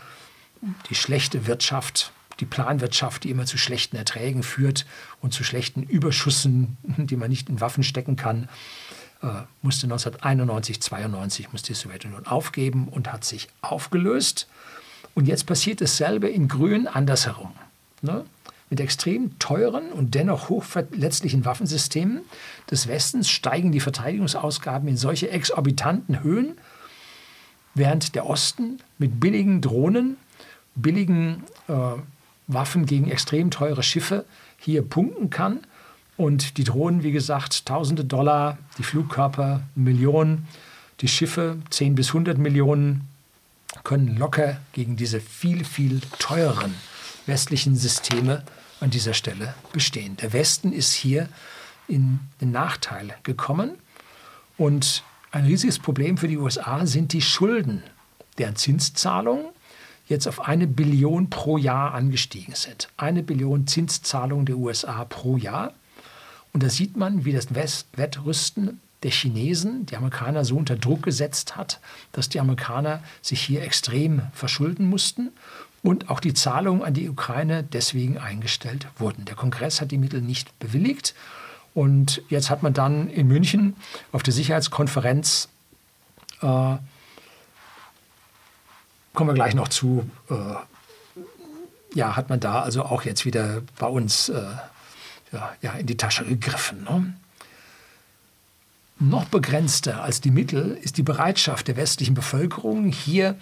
[0.91, 4.85] die schlechte Wirtschaft die Planwirtschaft, die immer zu schlechten Erträgen führt
[5.21, 8.49] und zu schlechten Überschüssen, die man nicht in Waffen stecken kann,
[9.21, 14.47] äh, musste 1991, 92 musste die Sowjetunion aufgeben und hat sich aufgelöst.
[15.15, 17.53] Und jetzt passiert dasselbe in Grün andersherum.
[18.01, 18.25] Ne?
[18.69, 22.21] Mit extrem teuren und dennoch hochverletzlichen Waffensystemen
[22.69, 26.57] des Westens steigen die Verteidigungsausgaben in solche exorbitanten Höhen,
[27.75, 30.17] während der Osten mit billigen Drohnen,
[30.75, 31.73] billigen äh,
[32.53, 34.25] Waffen gegen extrem teure Schiffe
[34.57, 35.59] hier punkten kann.
[36.15, 40.47] Und die Drohnen, wie gesagt, tausende Dollar, die Flugkörper Millionen,
[41.01, 43.07] die Schiffe 10 bis 100 Millionen
[43.83, 46.75] können locker gegen diese viel, viel teureren
[47.25, 48.43] westlichen Systeme
[48.79, 50.17] an dieser Stelle bestehen.
[50.17, 51.29] Der Westen ist hier
[51.87, 53.71] in den Nachteil gekommen
[54.57, 57.81] und ein riesiges Problem für die USA sind die Schulden,
[58.37, 59.45] deren Zinszahlungen
[60.07, 62.89] jetzt auf eine Billion pro Jahr angestiegen sind.
[62.97, 65.73] Eine Billion Zinszahlungen der USA pro Jahr.
[66.51, 67.47] Und da sieht man, wie das
[67.95, 71.79] Wettrüsten der Chinesen die Amerikaner so unter Druck gesetzt hat,
[72.11, 75.31] dass die Amerikaner sich hier extrem verschulden mussten
[75.81, 79.25] und auch die Zahlungen an die Ukraine deswegen eingestellt wurden.
[79.25, 81.13] Der Kongress hat die Mittel nicht bewilligt
[81.73, 83.75] und jetzt hat man dann in München
[84.11, 85.49] auf der Sicherheitskonferenz,
[86.41, 86.75] äh,
[89.13, 90.35] kommen wir gleich noch zu, äh,
[91.93, 94.41] ja, hat man da also auch jetzt wieder bei uns äh,
[95.31, 96.83] ja, ja, in die Tasche gegriffen.
[96.83, 97.13] Ne?
[98.99, 103.35] Noch begrenzter als die Mittel ist die Bereitschaft der westlichen Bevölkerung, hier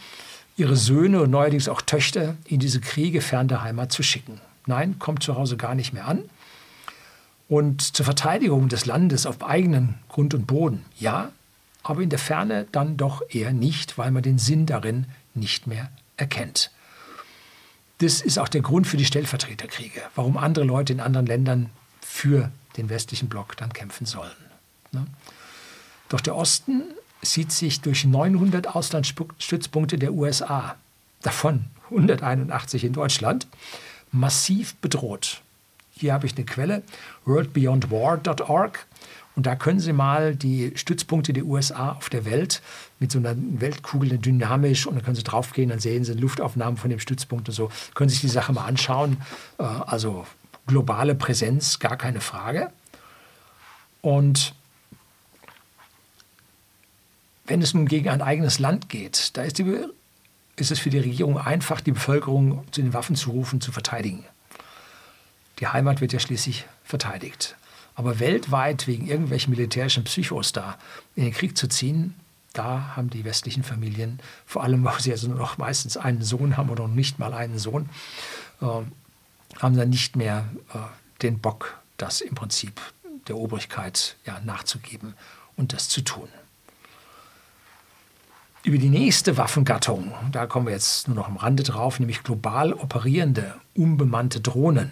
[0.58, 4.42] ihre Söhne und neuerdings auch Töchter in diese Kriege fern der Heimat zu schicken.
[4.66, 6.24] Nein, kommt zu Hause gar nicht mehr an.
[7.48, 11.32] Und zur Verteidigung des Landes auf eigenen Grund und Boden, ja,
[11.84, 15.92] aber in der Ferne dann doch eher nicht, weil man den Sinn darin nicht mehr
[16.18, 16.72] erkennt.
[18.00, 21.70] Das ist auch der Grund für die Stellvertreterkriege, warum andere Leute in anderen Ländern
[22.02, 24.32] für den westlichen Block dann kämpfen sollen.
[24.92, 25.06] Ne?
[26.10, 26.84] Doch der Osten
[27.22, 30.76] sieht sich durch 900 Auslandsstützpunkte der USA,
[31.22, 33.48] davon 181 in Deutschland,
[34.12, 35.42] massiv bedroht.
[35.94, 36.84] Hier habe ich eine Quelle,
[37.26, 38.86] worldbeyondwar.org.
[39.36, 42.62] Und da können Sie mal die Stützpunkte der USA auf der Welt
[43.00, 46.90] mit so einer Weltkugel dynamisch und dann können Sie draufgehen, dann sehen Sie Luftaufnahmen von
[46.90, 47.72] dem Stützpunkt und so.
[47.94, 49.18] Können Sie sich die Sache mal anschauen.
[49.58, 50.26] Äh, also
[50.68, 52.72] globale Präsenz, gar keine Frage.
[54.02, 54.54] Und
[57.46, 59.86] wenn es nun gegen ein eigenes Land geht, da ist, die,
[60.56, 64.26] ist es für die Regierung einfach, die Bevölkerung zu den Waffen zu rufen, zu verteidigen.
[65.60, 67.56] Die Heimat wird ja schließlich verteidigt.
[67.96, 70.78] Aber weltweit wegen irgendwelchen militärischen Psychos da
[71.16, 72.16] in den Krieg zu ziehen,
[72.54, 76.58] da haben die westlichen Familien, vor allem weil sie also nur noch meistens einen Sohn
[76.58, 77.90] haben oder noch nicht mal einen Sohn,
[78.62, 80.78] äh, haben dann nicht mehr äh,
[81.22, 82.82] den Bock, das im Prinzip
[83.28, 85.14] der Obrigkeit ja, nachzugeben
[85.56, 86.28] und das zu tun.
[88.64, 92.74] Über die nächste Waffengattung, da kommen wir jetzt nur noch am Rande drauf, nämlich global
[92.74, 94.92] operierende, unbemannte Drohnen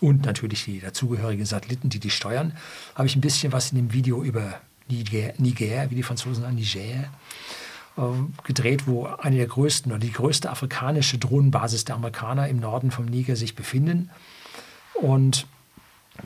[0.00, 2.56] und natürlich die dazugehörigen Satelliten, die die steuern,
[2.94, 6.56] habe ich ein bisschen was in dem Video über Niger, Niger wie die Franzosen sagen,
[6.56, 7.10] Niger,
[7.96, 8.00] äh,
[8.44, 13.06] gedreht, wo eine der größten oder die größte afrikanische Drohnenbasis der Amerikaner im Norden vom
[13.06, 14.10] Niger sich befinden.
[14.94, 15.46] Und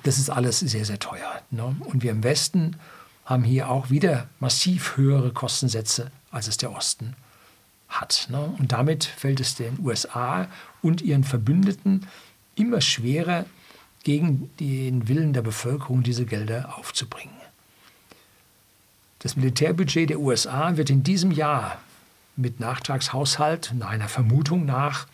[0.02, 1.42] das ist alles sehr, sehr teuer.
[1.50, 1.76] Ne?
[1.80, 2.76] Und wir im Westen
[3.24, 7.14] haben hier auch wieder massiv höhere Kostensätze als es der Osten
[7.88, 8.26] hat.
[8.30, 8.54] Ne?
[8.58, 10.48] Und damit fällt es den USA
[10.80, 12.08] und ihren Verbündeten
[12.54, 13.44] immer schwerer,
[14.02, 17.34] gegen den Willen der Bevölkerung diese Gelder aufzubringen.
[19.20, 21.80] Das Militärbudget der USA wird in diesem Jahr
[22.36, 25.06] mit Nachtragshaushalt, nach einer Vermutung nach,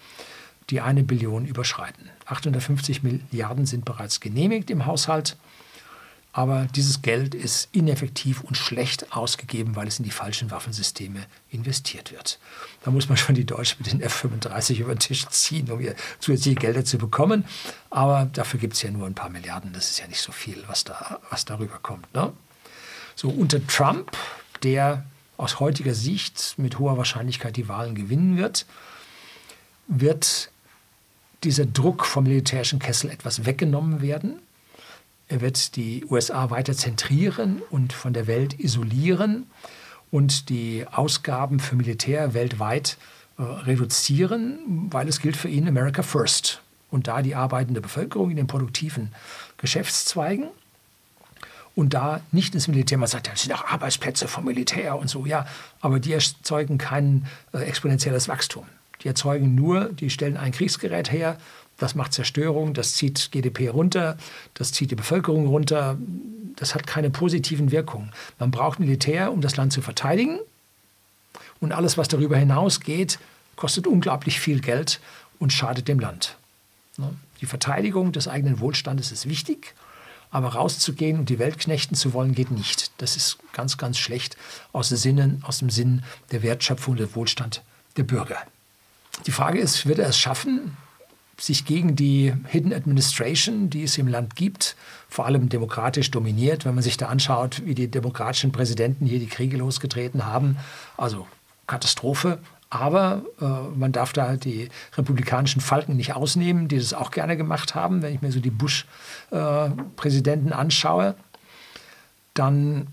[0.71, 2.09] die eine Billion überschreiten.
[2.27, 5.37] 850 Milliarden sind bereits genehmigt im Haushalt
[6.39, 12.13] aber dieses Geld ist ineffektiv und schlecht ausgegeben, weil es in die falschen Waffensysteme investiert
[12.13, 12.39] wird.
[12.85, 15.97] Da muss man schon die Deutschen mit den F-35 über den Tisch ziehen, um hier
[16.21, 17.45] zusätzliche Gelder zu bekommen.
[17.91, 19.73] Aber dafür gibt es ja nur ein paar Milliarden.
[19.73, 22.15] Das ist ja nicht so viel, was, da, was darüber kommt.
[22.15, 22.33] Ne?
[23.17, 24.17] So unter Trump,
[24.63, 25.05] der
[25.39, 28.65] aus heutiger Sicht mit hoher Wahrscheinlichkeit die Wahlen gewinnen wird,
[29.89, 30.53] wird
[31.43, 34.39] dieser Druck vom militärischen Kessel etwas weggenommen werden.
[35.29, 39.47] Er wird die USA weiter zentrieren und von der Welt isolieren
[40.11, 42.97] und die Ausgaben für Militär weltweit
[43.37, 46.63] äh, reduzieren, weil es gilt für ihn America First.
[46.91, 49.13] Und da die arbeitende Bevölkerung in den produktiven
[49.59, 50.49] Geschäftszweigen
[51.75, 55.27] und da nicht ins Militär, man sagt, das sind auch Arbeitsplätze vom Militär und so,
[55.27, 55.47] ja,
[55.81, 58.67] aber die erzeugen kein äh, exponentielles Wachstum.
[59.03, 61.37] Die erzeugen nur, die stellen ein Kriegsgerät her,
[61.79, 64.19] das macht Zerstörung, das zieht GDP runter,
[64.55, 65.97] das zieht die Bevölkerung runter.
[66.57, 68.11] Das hat keine positiven Wirkungen.
[68.41, 70.41] Man braucht Militär, um das Land zu verteidigen.
[71.61, 73.21] Und alles, was darüber hinausgeht,
[73.55, 75.01] kostet unglaublich viel Geld
[75.39, 76.37] und schadet dem Land.
[76.97, 77.15] Ne?
[77.41, 79.75] Die Verteidigung des eigenen Wohlstandes ist wichtig,
[80.31, 82.91] aber rauszugehen und die Welt knechten zu wollen, geht nicht.
[82.99, 84.37] Das ist ganz, ganz schlecht
[84.73, 86.03] aus, Sinnen, aus dem Sinn
[86.33, 87.63] der Wertschöpfung und des Wohlstand
[87.97, 88.39] der Bürger.
[89.27, 90.77] Die Frage ist, wird er es schaffen,
[91.39, 94.75] sich gegen die Hidden Administration, die es im Land gibt,
[95.09, 99.29] vor allem demokratisch dominiert, wenn man sich da anschaut, wie die demokratischen Präsidenten hier die
[99.29, 100.57] Kriege losgetreten haben,
[100.97, 101.29] also
[101.67, 102.39] Katastrophe.
[102.71, 103.45] Aber äh,
[103.79, 108.03] man darf da die republikanischen Falken nicht ausnehmen, die das auch gerne gemacht haben.
[108.03, 111.15] Wenn ich mir so die Bush-Präsidenten äh, anschaue,
[112.35, 112.89] dann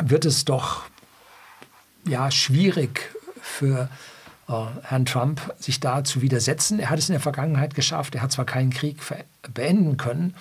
[0.00, 0.84] wird es doch
[2.06, 3.10] ja, schwierig
[3.42, 3.88] für äh,
[4.48, 6.80] Herrn Trump sich da zu widersetzen.
[6.80, 8.14] Er hat es in der Vergangenheit geschafft.
[8.14, 8.96] Er hat zwar keinen Krieg
[9.52, 10.34] beenden können,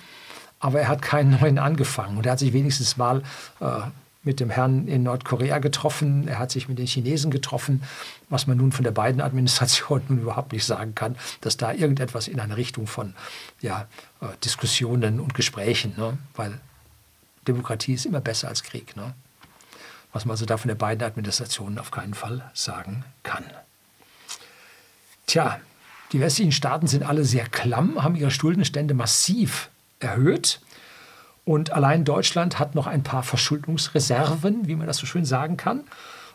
[0.59, 2.17] aber er hat keinen neuen angefangen.
[2.17, 3.21] Und er hat sich wenigstens mal
[3.59, 3.81] äh,
[4.23, 6.27] mit dem Herrn in Nordkorea getroffen.
[6.27, 7.83] Er hat sich mit den Chinesen getroffen,
[8.29, 12.29] was man nun von der beiden Administration nun überhaupt nicht sagen kann, dass da irgendetwas
[12.29, 13.13] in eine Richtung von
[13.59, 13.87] ja,
[14.21, 16.17] äh, Diskussionen und Gesprächen, ne?
[16.35, 16.59] weil
[17.45, 18.95] Demokratie ist immer besser als Krieg.
[18.95, 19.13] Ne?
[20.13, 23.43] Was man also da von der beiden Administrationen auf keinen Fall sagen kann.
[25.27, 25.59] Tja,
[26.13, 29.69] die westlichen Staaten sind alle sehr klamm, haben ihre Schuldenstände massiv
[29.99, 30.61] erhöht.
[31.43, 35.81] Und allein Deutschland hat noch ein paar Verschuldungsreserven, wie man das so schön sagen kann.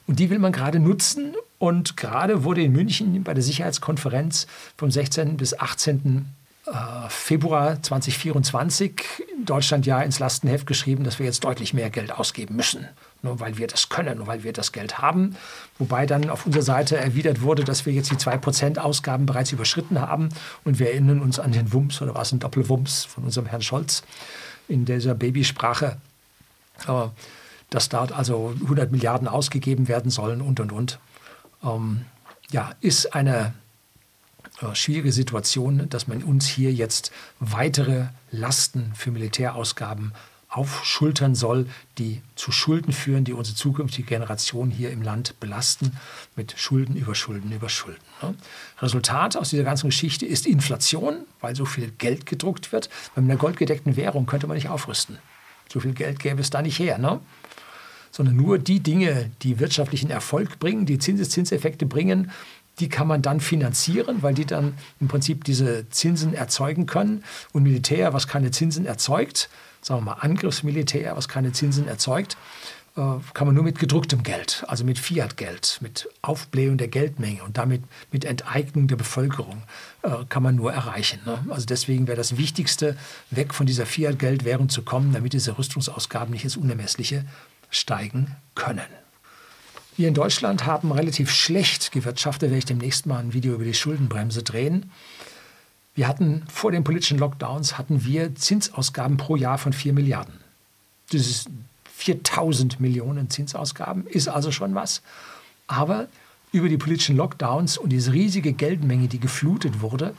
[0.07, 1.35] Und die will man gerade nutzen.
[1.59, 5.39] Und gerade wurde in München bei der Sicherheitskonferenz vom 16.
[5.39, 6.27] bis 18.
[6.67, 6.73] Äh,
[7.09, 9.03] Februar 2024
[9.45, 12.89] Deutschland ja ins Lastenheft geschrieben, dass wir jetzt deutlich mehr Geld ausgeben müssen
[13.23, 15.37] nur weil wir das können, nur weil wir das Geld haben.
[15.79, 20.01] Wobei dann auf unserer Seite erwidert wurde, dass wir jetzt die 2% Ausgaben bereits überschritten
[20.01, 20.29] haben.
[20.65, 24.03] Und wir erinnern uns an den Wumms oder was ein Doppelwumms von unserem Herrn Scholz
[24.69, 25.97] in dieser Babysprache,
[27.71, 30.99] dass dort also 100 Milliarden ausgegeben werden sollen und, und, und.
[31.63, 32.05] Ähm,
[32.51, 33.55] ja, ist eine
[34.61, 40.13] äh, schwierige Situation, dass man uns hier jetzt weitere Lasten für Militärausgaben
[40.53, 41.67] aufschultern soll,
[41.99, 45.97] die zu Schulden führen, die unsere zukünftige Generation hier im Land belasten,
[46.37, 48.03] mit Schulden über Schulden über Schulden.
[48.21, 48.35] Ne?
[48.81, 52.91] Resultat aus dieser ganzen Geschichte ist Inflation, weil so viel Geld gedruckt wird.
[53.17, 55.19] Mit einer goldgedeckten Währung könnte man nicht aufrüsten.
[55.73, 56.99] So viel Geld gäbe es da nicht her.
[56.99, 57.21] Ne?
[58.11, 62.31] Sondern nur die Dinge, die wirtschaftlichen Erfolg bringen, die Zinseszinseffekte bringen,
[62.79, 67.25] die kann man dann finanzieren, weil die dann im Prinzip diese Zinsen erzeugen können.
[67.53, 69.49] Und Militär, was keine Zinsen erzeugt,
[69.83, 72.37] sagen wir mal, Angriffsmilitär, was keine Zinsen erzeugt,
[72.97, 73.01] äh,
[73.35, 77.83] kann man nur mit gedrucktem Geld, also mit Fiat-Geld, mit Aufblähung der Geldmenge und damit
[78.11, 79.63] mit Enteignung der Bevölkerung
[80.03, 81.21] äh, kann man nur erreichen.
[81.25, 81.39] Ne?
[81.49, 82.97] Also deswegen wäre das Wichtigste,
[83.31, 87.25] weg von dieser Fiat-Geldwährung zu kommen, damit diese Rüstungsausgaben nicht ins Unermessliche
[87.71, 88.81] steigen können.
[89.97, 93.75] Wir in Deutschland haben relativ schlecht gewirtschaftet, werde ich demnächst mal ein Video über die
[93.75, 94.91] Schuldenbremse drehen.
[95.95, 100.35] Wir hatten vor den politischen Lockdowns hatten wir Zinsausgaben pro Jahr von 4 Milliarden.
[101.11, 101.51] Das ist
[101.97, 105.03] 4000 Millionen Zinsausgaben, ist also schon was.
[105.67, 106.09] Aber
[106.51, 110.15] über die politischen Lockdowns und diese riesige Geldmenge, die geflutet wurde,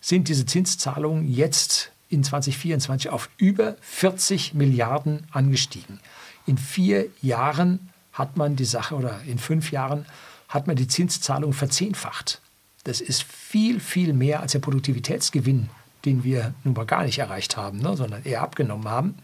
[0.00, 6.00] sind diese Zinszahlungen jetzt in 2024 auf über 40 Milliarden angestiegen.
[6.46, 10.06] In vier Jahren hat man die Sache, oder in fünf Jahren
[10.48, 12.40] hat man die Zinszahlung verzehnfacht.
[12.88, 15.68] Das ist viel, viel mehr als der Produktivitätsgewinn,
[16.06, 19.14] den wir nun mal gar nicht erreicht haben, ne, sondern eher abgenommen haben.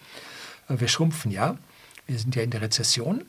[0.69, 1.57] Äh, wir schrumpfen ja.
[2.07, 3.25] Wir sind ja in der Rezession.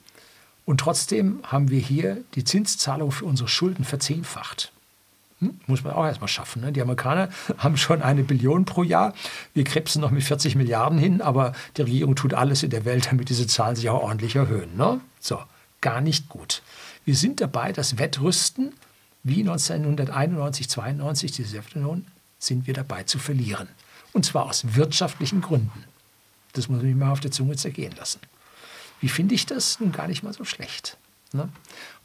[0.65, 4.73] Und trotzdem haben wir hier die Zinszahlung für unsere Schulden verzehnfacht.
[5.39, 5.57] Hm?
[5.67, 6.63] Muss man auch erstmal schaffen.
[6.63, 6.73] Ne?
[6.73, 9.13] Die Amerikaner haben schon eine Billion pro Jahr.
[9.53, 13.07] Wir krebsen noch mit 40 Milliarden hin, aber die Regierung tut alles in der Welt,
[13.09, 14.75] damit diese Zahlen sich auch ordentlich erhöhen.
[14.75, 14.99] Ne?
[15.21, 15.39] So,
[15.79, 16.61] gar nicht gut.
[17.05, 18.73] Wir sind dabei, das Wettrüsten
[19.25, 22.05] wie 1991, 92 die Sowjetunion,
[22.37, 23.67] sind wir dabei zu verlieren.
[24.13, 25.83] Und zwar aus wirtschaftlichen Gründen.
[26.53, 28.19] Das muss ich mal auf der Zunge zergehen lassen.
[29.01, 29.79] Wie finde ich das?
[29.79, 30.97] Nun gar nicht mal so schlecht.
[31.33, 31.49] Ne?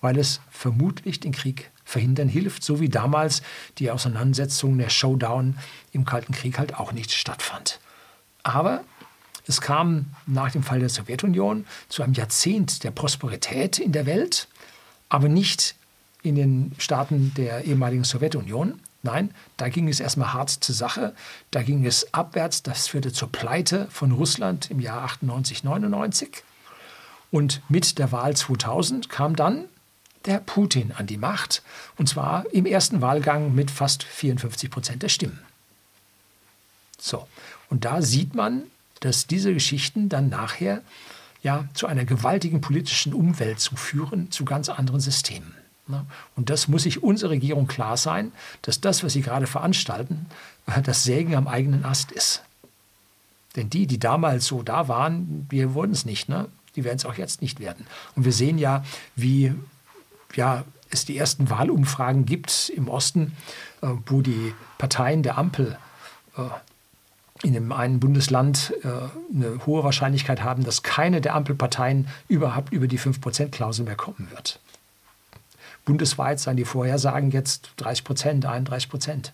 [0.00, 3.42] Weil es vermutlich den Krieg verhindern hilft, so wie damals
[3.78, 5.58] die Auseinandersetzung, der Showdown
[5.92, 7.80] im Kalten Krieg halt auch nicht stattfand.
[8.42, 8.82] Aber
[9.46, 14.48] es kam nach dem Fall der Sowjetunion zu einem Jahrzehnt der Prosperität in der Welt,
[15.10, 15.74] aber nicht
[16.22, 18.80] in den Staaten der ehemaligen Sowjetunion.
[19.02, 21.14] Nein, da ging es erstmal hart zur Sache.
[21.50, 22.62] Da ging es abwärts.
[22.62, 26.42] Das führte zur Pleite von Russland im Jahr 98, 99.
[27.30, 29.64] Und mit der Wahl 2000 kam dann
[30.26, 31.62] der Putin an die Macht.
[31.96, 35.40] Und zwar im ersten Wahlgang mit fast 54 Prozent der Stimmen.
[36.98, 37.26] So,
[37.70, 38.64] und da sieht man,
[39.00, 40.82] dass diese Geschichten dann nachher
[41.42, 45.54] ja zu einer gewaltigen politischen Umwälzung führen, zu ganz anderen Systemen.
[45.90, 46.06] Ne?
[46.36, 48.32] Und das muss sich unsere Regierung klar sein,
[48.62, 50.26] dass das, was sie gerade veranstalten,
[50.84, 52.42] das Sägen am eigenen Ast ist.
[53.56, 56.28] Denn die, die damals so da waren, wir wurden es nicht.
[56.28, 56.48] Ne?
[56.76, 57.86] Die werden es auch jetzt nicht werden.
[58.14, 58.84] Und wir sehen ja,
[59.16, 59.52] wie
[60.34, 63.36] ja, es die ersten Wahlumfragen gibt im Osten,
[63.82, 65.76] äh, wo die Parteien der Ampel
[66.36, 66.42] äh,
[67.42, 68.88] in dem einen Bundesland äh,
[69.34, 74.60] eine hohe Wahrscheinlichkeit haben, dass keine der Ampelparteien überhaupt über die 5%-Klausel mehr kommen wird.
[75.90, 79.32] Bundesweit seien die Vorhersagen jetzt 30 Prozent, 31 Prozent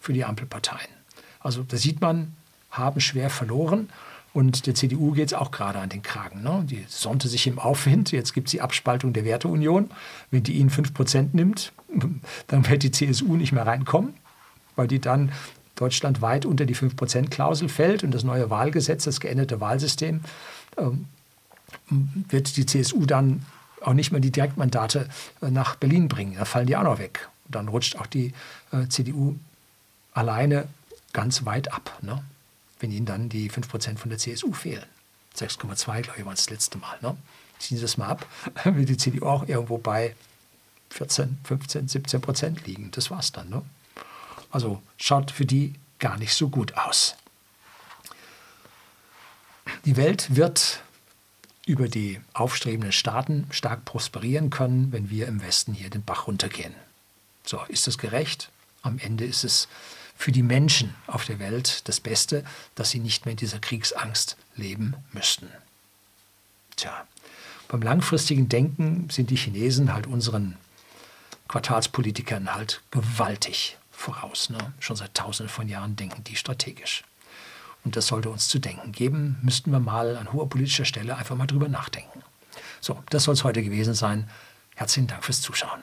[0.00, 0.90] für die Ampelparteien.
[1.38, 2.34] Also da sieht man,
[2.72, 3.90] haben schwer verloren.
[4.32, 6.42] Und der CDU geht es auch gerade an den Kragen.
[6.42, 6.64] Ne?
[6.68, 8.10] Die sonnte sich im Aufwind.
[8.10, 9.88] Jetzt gibt es die Abspaltung der Werteunion.
[10.32, 11.72] Wenn die ihnen 5% nimmt,
[12.48, 14.14] dann wird die CSU nicht mehr reinkommen,
[14.74, 15.30] weil die dann
[15.76, 18.02] deutschlandweit unter die 5%-Klausel fällt.
[18.02, 20.22] Und das neue Wahlgesetz, das geänderte Wahlsystem,
[20.76, 21.06] ähm,
[22.28, 23.46] wird die CSU dann
[23.84, 25.08] auch nicht mehr die Direktmandate
[25.42, 26.36] äh, nach Berlin bringen.
[26.36, 27.28] Da fallen die auch noch weg.
[27.46, 28.32] Und dann rutscht auch die
[28.72, 29.36] äh, CDU
[30.12, 30.66] alleine
[31.12, 31.98] ganz weit ab.
[32.02, 32.22] Ne?
[32.84, 34.84] wenn ihnen dann die 5% von der CSU fehlen.
[35.36, 36.98] 6,2, glaube ich, war das letzte Mal.
[37.00, 37.16] Ne?
[37.58, 38.26] Ziehen Sie das mal ab,
[38.64, 40.14] wird die CDU auch irgendwo bei
[40.90, 42.90] 14, 15, 17 Prozent liegen.
[42.90, 43.48] Das war's dann.
[43.48, 43.62] Ne?
[44.50, 47.16] Also schaut für die gar nicht so gut aus.
[49.86, 50.82] Die Welt wird
[51.66, 56.74] über die aufstrebenden Staaten stark prosperieren können, wenn wir im Westen hier den Bach runtergehen.
[57.44, 58.50] So, ist das gerecht?
[58.82, 59.68] Am Ende ist es
[60.16, 62.44] für die Menschen auf der Welt das Beste,
[62.74, 65.48] dass sie nicht mehr in dieser Kriegsangst leben müssten.
[66.76, 67.06] Tja,
[67.68, 70.56] beim langfristigen Denken sind die Chinesen halt unseren
[71.48, 74.50] Quartalspolitikern halt gewaltig voraus.
[74.50, 74.72] Ne?
[74.80, 77.04] Schon seit tausenden von Jahren denken die strategisch.
[77.84, 81.36] Und das sollte uns zu denken geben, müssten wir mal an hoher politischer Stelle einfach
[81.36, 82.22] mal drüber nachdenken.
[82.80, 84.28] So, das soll es heute gewesen sein.
[84.74, 85.82] Herzlichen Dank fürs Zuschauen.